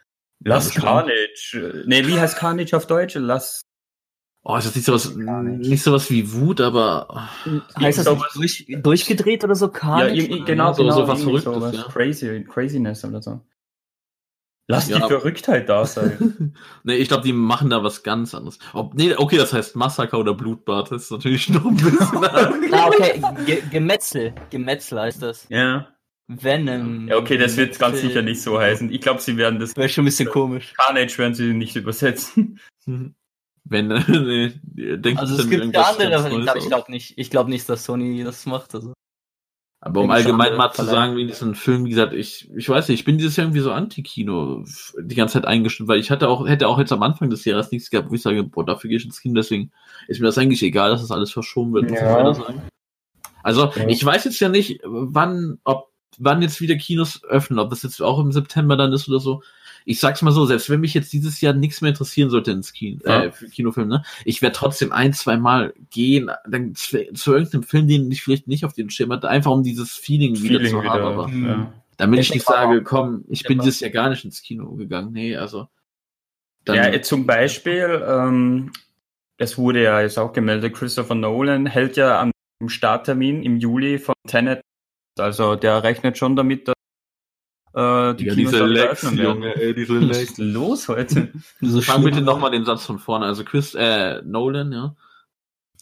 [0.45, 0.85] Lass bestimmt.
[0.87, 1.85] Carnage.
[1.87, 3.14] Nee, wie heißt Carnage auf Deutsch?
[3.16, 3.62] Lass.
[4.45, 7.29] Oh, ist das nicht sowas, nicht sowas wie Wut, aber
[7.79, 9.66] Heißt das durch, durchgedreht oder so?
[9.66, 10.14] Ja, Carnage?
[10.14, 10.95] irgendwie, genau, so- genau.
[10.97, 11.77] so was Verrücktes, sowas.
[11.77, 11.83] ja.
[11.83, 13.41] Crazy, Craziness oder so.
[14.71, 16.55] Lass Ja, die Verrücktheit da sein.
[16.85, 18.59] nee, ich glaube, die machen da was ganz anderes.
[18.75, 21.99] Ob, nee, okay, das heißt Massaker oder Blutbad, das ist natürlich noch ein bisschen.
[22.73, 23.23] Ah, okay.
[23.47, 24.35] Ge Gemetzel.
[24.51, 25.47] Gemetzel heißt das.
[25.49, 25.89] ja.
[26.31, 27.09] Venom.
[27.09, 28.93] ja, okay, das wird ganz sicher nicht so heißen.
[28.93, 30.75] Ich glaube, sie werden das Wäre schon ein bisschen komisch.
[30.77, 32.61] Carnage werden sie nicht übersetzen.
[33.64, 34.03] Wenn, äh,
[34.75, 37.85] nee, denkt Also es gibt ja andere, ich glaube glaub nicht, ich glaube nicht, dass
[37.85, 38.75] Sony das macht.
[38.75, 38.93] Also.
[39.81, 42.99] Aber um allgemein mal zu sagen, wie diesen Film, wie gesagt, ich, ich weiß nicht,
[42.99, 44.64] ich bin dieses Jahr irgendwie so Anti-Kino
[45.01, 47.70] die ganze Zeit eingestimmt, weil ich hatte auch, hätte auch jetzt am Anfang des Jahres
[47.70, 49.70] nichts gehabt, wo ich sage, boah, dafür gehe ich ins Kino, deswegen
[50.09, 52.11] ist mir das eigentlich egal, dass das alles verschoben wird, muss Ja.
[52.11, 52.62] ich leider sagen.
[53.45, 57.85] Also, ich weiß jetzt ja nicht, wann, ob, wann jetzt wieder Kinos öffnen, ob das
[57.85, 59.43] jetzt auch im September dann ist oder so.
[59.89, 62.72] Ich sag's mal so, selbst wenn mich jetzt dieses Jahr nichts mehr interessieren sollte ins
[62.74, 63.24] Kino, Ja.
[63.24, 64.03] äh, für Kinofilm, ne?
[64.26, 68.49] Ich werde trotzdem ein, zwei Mal gehen, dann zu, zu irgendeinem Film, den ich vielleicht
[68.49, 70.84] nicht auf den Schirm hatte, einfach um dieses Feeling, wieder Feeling zu haben.
[70.84, 71.07] wieder.
[71.07, 71.72] Aber ja.
[71.97, 75.12] damit Ich ich nicht sage, komm, ich bin dieses Jahr gar nicht ins Kino gegangen.
[75.12, 75.68] Nee, also.
[76.66, 78.72] Dann, ja, zum Beispiel, ähm,
[79.39, 82.30] es wurde ja jetzt auch gemeldet, Christopher Nolan hält ja am
[82.68, 84.61] Starttermin im Juli von Tenet,
[85.18, 86.74] also der rechnet schon damit, dass
[87.75, 89.11] äh, die ja, Kinos diese Lex.
[89.14, 90.31] Junge, ey, diese Was Lex.
[90.31, 91.33] ist los heute?
[91.61, 93.27] So Fang bitte nochmal den Satz von vorne.
[93.27, 94.95] Also Chris, äh, Nolan, ja.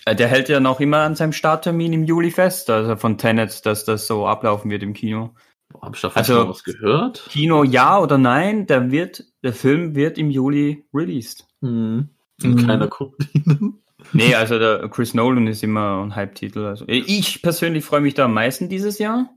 [0.04, 3.64] Äh, Der hält ja noch immer an seinem Starttermin im Juli fest, also von Tenet,
[3.66, 5.34] dass das so ablaufen wird im Kino.
[5.82, 7.26] Hab ich davon Also- was gehört?
[7.30, 11.46] Kino ja oder nein, der wird, der Film wird im Juli released.
[11.60, 12.08] Hm.
[12.42, 12.66] Und Mhm.
[12.66, 13.82] keiner guckt ihn.
[14.12, 16.64] Nee, also der Chris Nolan ist immer ein Hype-Titel.
[16.64, 19.30] Also ich persönlich freue mich da am meisten dieses Jahr.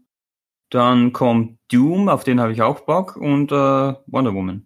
[0.70, 4.65] Dann kommt Doom, auf den habe ich auch Bock, und äh, Wonder Woman.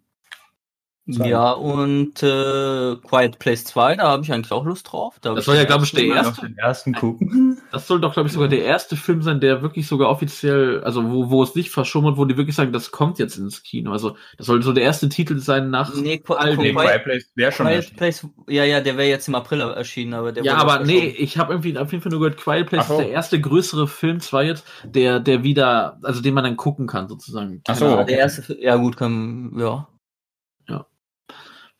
[1.05, 5.17] Ja, und äh, Quiet Place 2, da habe ich eigentlich auch Lust drauf.
[5.19, 6.47] Da Das soll ja, glaube ich, der erste.
[6.47, 7.61] den ersten gucken.
[7.73, 11.09] Das soll doch, glaube ich, sogar der erste Film sein, der wirklich sogar offiziell, also
[11.11, 13.91] wo, wo es nicht wird, wo die wirklich sagen, das kommt jetzt ins Kino.
[13.91, 15.91] Also das soll so der erste Titel sein nach.
[15.95, 17.95] Nee, all Nee, dem Quiet, Place wäre schon Quiet.
[17.97, 21.39] Place, ja, ja, der wäre jetzt im April erschienen, aber der ja, aber nee, ich
[21.39, 22.93] habe irgendwie auf jeden Fall nur gehört, Quiet Place so.
[22.93, 26.85] ist der erste größere Film, zwar jetzt, der, der wieder, also den man dann gucken
[26.85, 27.63] kann, sozusagen.
[27.67, 28.07] Ach so, Keine Ja, Ahnung.
[28.07, 29.87] der erste, ja gut, kann, ja.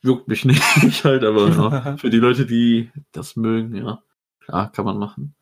[0.02, 0.44] Juckt mich
[0.82, 4.02] nicht halt, aber ja, für die Leute, die das mögen, ja,
[4.40, 5.34] klar, kann man machen.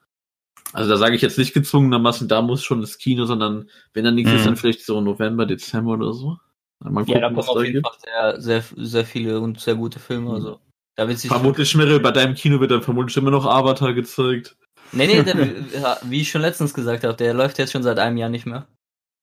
[0.72, 4.14] Also da sage ich jetzt nicht gezwungenermaßen, da muss schon das Kino, sondern wenn dann
[4.14, 4.36] nichts Mhm.
[4.38, 6.38] ist, dann vielleicht so November, Dezember oder so.
[6.80, 7.86] Mal Ja, da gucken, kommen auf jeden gibt.
[7.86, 10.60] Fall sehr, sehr, sehr viele und sehr gute Filme, also.
[10.96, 11.30] Da wird sich.
[11.30, 14.56] Vermutlich, Schmirre, bei deinem Kino wird dann vermutlich immer noch Avatar gezeigt.
[14.92, 15.36] Nee, nee, der,
[16.04, 18.66] wie ich schon letztens gesagt habe, der läuft jetzt schon seit einem Jahr nicht mehr.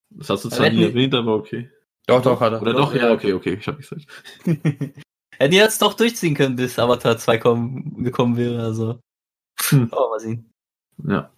[0.09, 1.69] Das hast du Aber zwar nie erwähnt, aber okay.
[2.07, 2.61] Doch, doch, hat er.
[2.61, 4.05] Oder doch, ja, okay, okay, ich hab gesagt.
[4.45, 8.99] Hätten die jetzt doch durchziehen können, bis Avatar 2 kommen, gekommen wäre, also.
[9.69, 9.89] Hm.
[9.91, 10.51] Oh, mal sehen.
[11.07, 11.31] Ja.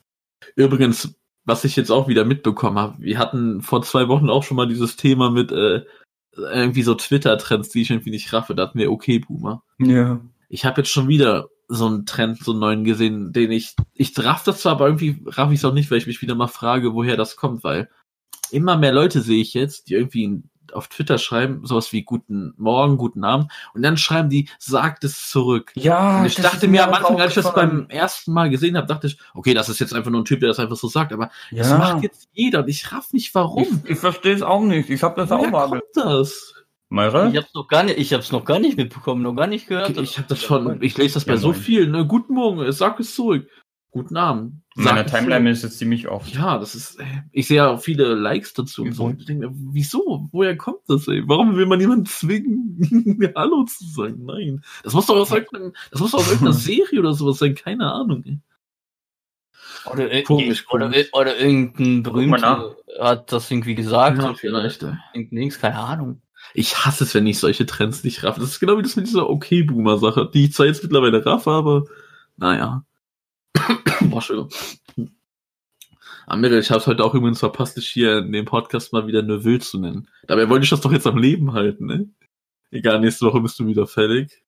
[0.56, 1.16] Übrigens,
[1.46, 4.68] was ich jetzt auch wieder mitbekommen habe, wir hatten vor zwei Wochen auch schon mal
[4.68, 5.84] dieses Thema mit äh,
[6.36, 8.56] irgendwie so Twitter-Trends, die ich irgendwie nicht raffe.
[8.56, 9.64] Da hatten wir okay, Boomer.
[9.80, 10.22] Ja.
[10.50, 14.14] Ich habe jetzt schon wieder so einen Trend, so einen neuen gesehen, den ich, ich
[14.18, 16.48] raff das zwar, aber irgendwie raff ich es auch nicht, weil ich mich wieder mal
[16.48, 17.89] frage, woher das kommt, weil
[18.52, 22.97] immer mehr Leute sehe ich jetzt, die irgendwie auf Twitter schreiben, sowas wie guten Morgen,
[22.97, 25.72] guten Abend, und dann schreiben die, sagt es zurück.
[25.76, 28.34] Ja, Und ich das dachte ist mir am auch Anfang, als ich das beim ersten
[28.34, 30.59] Mal gesehen habe, dachte ich, okay, das ist jetzt einfach nur ein Typ, der das
[30.59, 31.78] einfach so sagt, aber das ja.
[31.78, 33.82] macht jetzt jeder und ich raff nicht warum.
[33.84, 34.89] Ich, ich verstehe es auch nicht.
[34.89, 35.69] Ich habe das auch Woher mal.
[35.69, 36.53] kommt das?
[36.89, 37.30] Meure?
[37.30, 39.97] Ich hab's noch gar nicht, ich hab's noch gar nicht mitbekommen, noch gar nicht gehört.
[39.97, 42.05] Ich habe das schon, ich lese das bei Ja, so vielen, ne?
[42.05, 43.47] Guten Morgen, sag es zurück.
[43.91, 44.61] Guten Abend.
[44.78, 46.34] In meiner Timeline ist es ziemlich oft.
[46.34, 47.03] Ja, das ist, äh,
[47.34, 49.03] ich sehe ja auch viele Likes dazu und so.
[49.03, 50.30] Und ich denke mir, wieso?
[50.32, 51.24] Woher kommt das, ey?
[51.28, 52.78] Warum will man jemanden zwingen,
[53.19, 54.24] mir Hallo zu sagen?
[54.26, 54.63] Nein.
[54.84, 57.91] Das muss doch aus irgendeinem, das muss doch aus irgendeiner Serie oder sowas sein, keine
[57.91, 58.39] Ahnung, ey.
[59.91, 61.09] Oder, ir- Komisch, oder, komisch.
[61.13, 64.19] oder irgendein Berühmter hat das irgendwie gesagt.
[64.19, 64.86] Ja, vielleicht.
[65.13, 66.22] Irgendein keine Ahnung.
[66.53, 68.39] Ich hasse es, wenn ich solche Trends nicht raffe.
[68.39, 71.84] Das ist genau wie das mit dieser Okay-Boomer-Sache, die ich zwar jetzt mittlerweile raffe, aber
[72.38, 72.84] naja.
[73.54, 74.49] Boah, Entschuldigung.
[76.28, 79.22] Amir, ich habe es heute auch übrigens verpasst, dich hier in dem Podcast mal wieder
[79.22, 80.10] Neville zu nennen.
[80.28, 82.10] Dabei wollte ich das doch jetzt am Leben halten, ne?
[82.70, 84.43] Egal, nächste Woche bist du wieder fällig.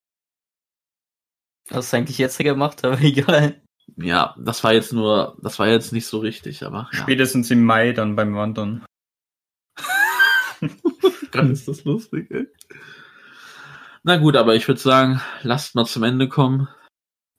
[1.70, 3.62] Was ist eigentlich jetzt gemacht, aber egal.
[3.98, 7.00] Ja, das war jetzt nur, das war jetzt nicht so richtig, aber ja.
[7.00, 8.86] Spätestens im Mai dann beim Wandern.
[11.32, 12.48] Gott, ist das lustig, ey.
[14.04, 16.68] Na gut, aber ich würde sagen, lasst mal zum Ende kommen.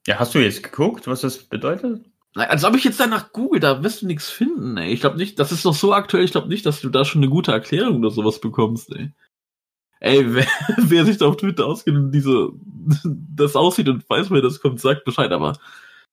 [0.07, 2.05] Ja, hast du jetzt geguckt, was das bedeutet?
[2.35, 4.93] Als ob ich jetzt danach google, da wirst du nichts finden, ey.
[4.93, 7.23] Ich glaube nicht, das ist doch so aktuell, ich glaube nicht, dass du da schon
[7.23, 9.13] eine gute Erklärung oder sowas bekommst, ey.
[10.01, 10.47] Ey, wer,
[10.79, 12.51] wer sich da auf Twitter auskennt und diese,
[13.05, 15.59] das aussieht und weiß, wer das kommt, sagt Bescheid, aber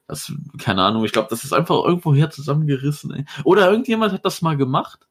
[0.07, 3.25] das, keine Ahnung, ich glaube, das ist einfach irgendwoher zusammengerissen, ey.
[3.43, 5.07] Oder irgendjemand hat das mal gemacht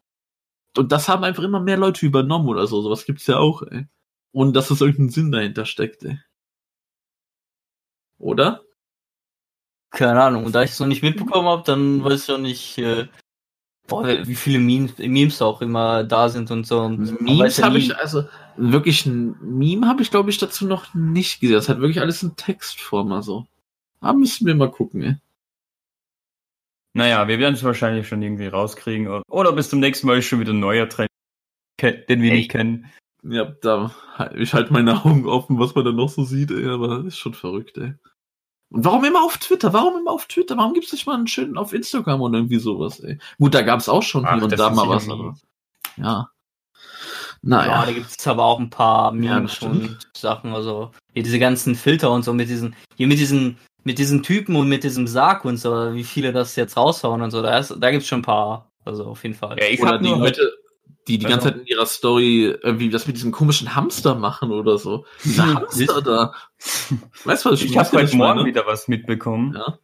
[0.76, 3.86] und das haben einfach immer mehr Leute übernommen oder so, sowas gibt's ja auch, ey.
[4.32, 6.20] Und dass es irgendeinen Sinn dahinter steckt, ey.
[8.18, 8.62] Oder?
[9.90, 10.44] Keine Ahnung.
[10.44, 13.08] Und da ich es noch nicht mitbekommen habe, dann weiß ich auch nicht, äh,
[13.88, 16.80] boah, wie viele Memes, Memes auch immer da sind und so.
[16.80, 18.24] Und Memes ja habe ich, also
[18.56, 21.56] wirklich ein Meme habe ich, glaube ich, dazu noch nicht gesehen.
[21.56, 23.46] Das hat wirklich alles in Textform, also.
[24.00, 25.16] Da müssen wir mal gucken, ey.
[26.92, 29.08] Naja, wir werden es wahrscheinlich schon irgendwie rauskriegen.
[29.08, 31.08] Oder- Oder bis zum nächsten Mal ist schon wieder ein neuer Trend,
[31.80, 32.38] den wir Ey.
[32.38, 32.86] nicht kennen.
[33.22, 33.94] Ja, da,
[34.34, 37.18] ich halte meine Augen offen, was man da noch so sieht, ey, aber das ist
[37.18, 37.94] schon verrückt, ey.
[38.70, 39.72] Und warum immer auf Twitter?
[39.72, 40.56] Warum immer auf Twitter?
[40.56, 43.18] Warum gibt's nicht mal einen schönen auf Instagram oder irgendwie sowas, ey?
[43.38, 45.34] Gut, da gab's auch schon Ach, hier und da mal was, aber.
[45.96, 46.04] Ja.
[46.04, 46.28] Ja,
[47.42, 47.86] Naja.
[47.86, 49.74] da gibt es aber auch ein paar Ja, Memes stimmt.
[49.74, 53.98] und Sachen, also hier diese ganzen Filter und so mit diesen, hier mit diesen, mit
[53.98, 57.40] diesen Typen und mit diesem Sarg und so, wie viele das jetzt raushauen und so,
[57.42, 59.58] da, ist, da gibt's schon ein paar, also auf jeden Fall.
[59.58, 60.52] Ja, ich Oder hab die nur Leute,
[61.08, 64.50] die die ganze Also- Zeit in ihrer Story irgendwie das mit diesem komischen Hamster machen
[64.52, 65.04] oder so.
[65.24, 66.34] Dieser Hamster da.
[67.24, 69.54] Weißt du, was Ich weißt habe heute Morgen wieder was mitbekommen.
[69.56, 69.78] Ja.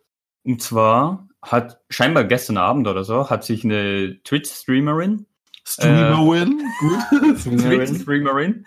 [0.44, 5.26] Und zwar hat scheinbar gestern Abend oder so hat sich eine Twitch-Streamerin,
[5.66, 6.62] Streamer-Win.
[6.80, 7.38] Gut.
[7.42, 8.66] Twitch-Streamerin,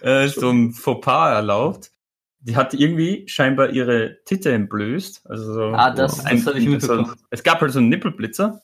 [0.00, 1.90] äh, so ein Fauxpas erlaubt.
[2.42, 5.26] Die hat irgendwie scheinbar ihre Titte entblößt.
[5.28, 7.14] Also so Ah, das, ein- das habe ich so, mitbekommen.
[7.30, 8.62] es gab halt so einen Nippelblitzer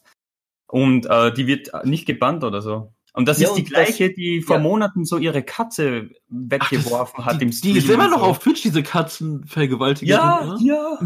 [0.66, 2.94] und äh, die wird nicht gebannt oder so.
[3.16, 4.62] Und das Ja, ist die gleiche, die vor ja.
[4.62, 7.76] Monaten so ihre Katze weggeworfen hat die, im die Stream.
[7.76, 8.24] ist immer noch so.
[8.26, 10.20] auf Twitch, diese Katzenvergewaltigerin.
[10.20, 10.98] Ja, ja.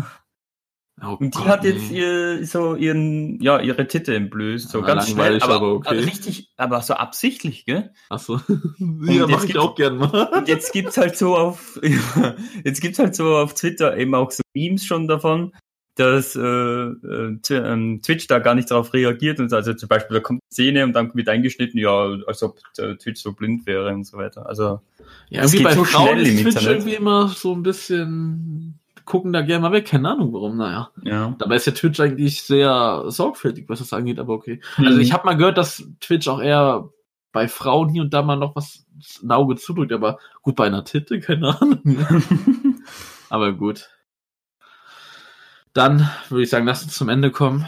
[1.03, 4.69] Oh Und die Gott, hat jetzt ihr, so ihren, ja, ihre Titte entblößt.
[4.71, 6.01] So Ja, ganz schnell, aber, aber okay.
[6.01, 7.93] richtig, aber so absichtlich, gell?
[8.11, 8.41] Achso.
[8.49, 8.61] jetzt
[9.17, 10.31] ja, mach ich auch gern mal.
[10.37, 11.81] Und jetzt gibt's halt so auf,
[12.65, 15.55] jetzt gibt's halt so auf Twitter eben auch so Memes schon davon,
[15.97, 20.21] dass äh, äh, ähm, Twitch da gar nicht darauf reagiert und also zum Beispiel da
[20.21, 23.93] kommt eine Szene und dann wird eingeschnitten, ja, als ob äh, Twitch so blind wäre
[23.93, 24.47] und so weiter.
[24.47, 24.81] Also
[25.29, 26.69] Ja, irgendwie geht bei so Frauen schnell ist Twitch Internet.
[26.69, 30.91] irgendwie immer so ein bisschen, gucken da gerne mal weg, keine Ahnung warum, naja.
[31.03, 31.35] ja.
[31.39, 34.61] Dabei ist ja Twitch eigentlich sehr sorgfältig, was das angeht, aber okay.
[34.77, 36.89] Also ich habe mal gehört, dass Twitch auch eher
[37.33, 38.87] bei Frauen hier und da mal noch was
[39.23, 41.81] ein Auge zudrückt, aber gut, bei einer Titte, keine Ahnung.
[43.29, 43.91] aber gut.
[45.73, 47.67] Dann würde ich sagen, lass uns zum Ende kommen.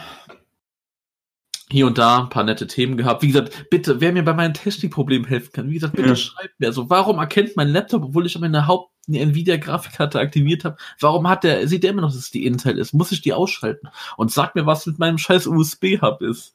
[1.70, 3.22] Hier und da ein paar nette Themen gehabt.
[3.22, 6.16] Wie gesagt, bitte, wer mir bei meinen Technikproblemen helfen kann, wie gesagt, bitte Ja.
[6.16, 6.66] schreibt mir.
[6.66, 11.44] Also, warum erkennt mein Laptop, obwohl ich meine Haupt eine Nvidia-Grafikkarte aktiviert habe, warum hat
[11.44, 12.92] der, sieht der immer noch, dass es die Intel ist?
[12.92, 13.88] Muss ich die ausschalten?
[14.18, 16.54] Und sag mir, was mit meinem scheiß USB-Hub ist.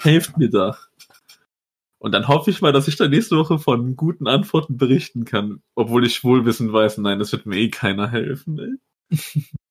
[0.00, 0.76] Helft mir da.
[1.98, 5.62] Und dann hoffe ich mal, dass ich da nächste Woche von guten Antworten berichten kann.
[5.74, 8.58] Obwohl ich wohlwissend weiß, nein, das wird mir eh keiner helfen.
[8.58, 9.16] Ey.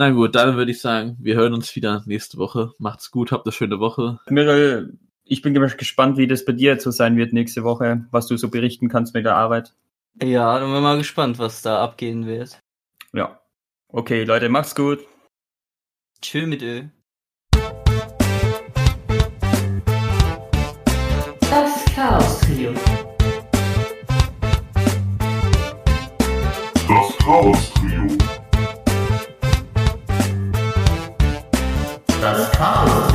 [0.00, 2.72] Na gut, dann würde ich sagen, wir hören uns wieder nächste Woche.
[2.78, 4.20] Macht's gut, habt eine schöne Woche.
[4.28, 8.28] Mirel, ich bin gespannt, wie das bei dir jetzt so sein wird nächste Woche, was
[8.28, 9.74] du so berichten kannst mit der Arbeit.
[10.22, 12.60] Ja, dann bin ich mal gespannt, was da abgehen wird.
[13.12, 13.40] Ja.
[13.88, 15.00] Okay, Leute, macht's gut.
[16.22, 16.84] Tschö mit Ö.
[21.40, 22.72] Das Chaos Trio.
[26.86, 27.67] Das Chaos
[32.58, 33.07] Power.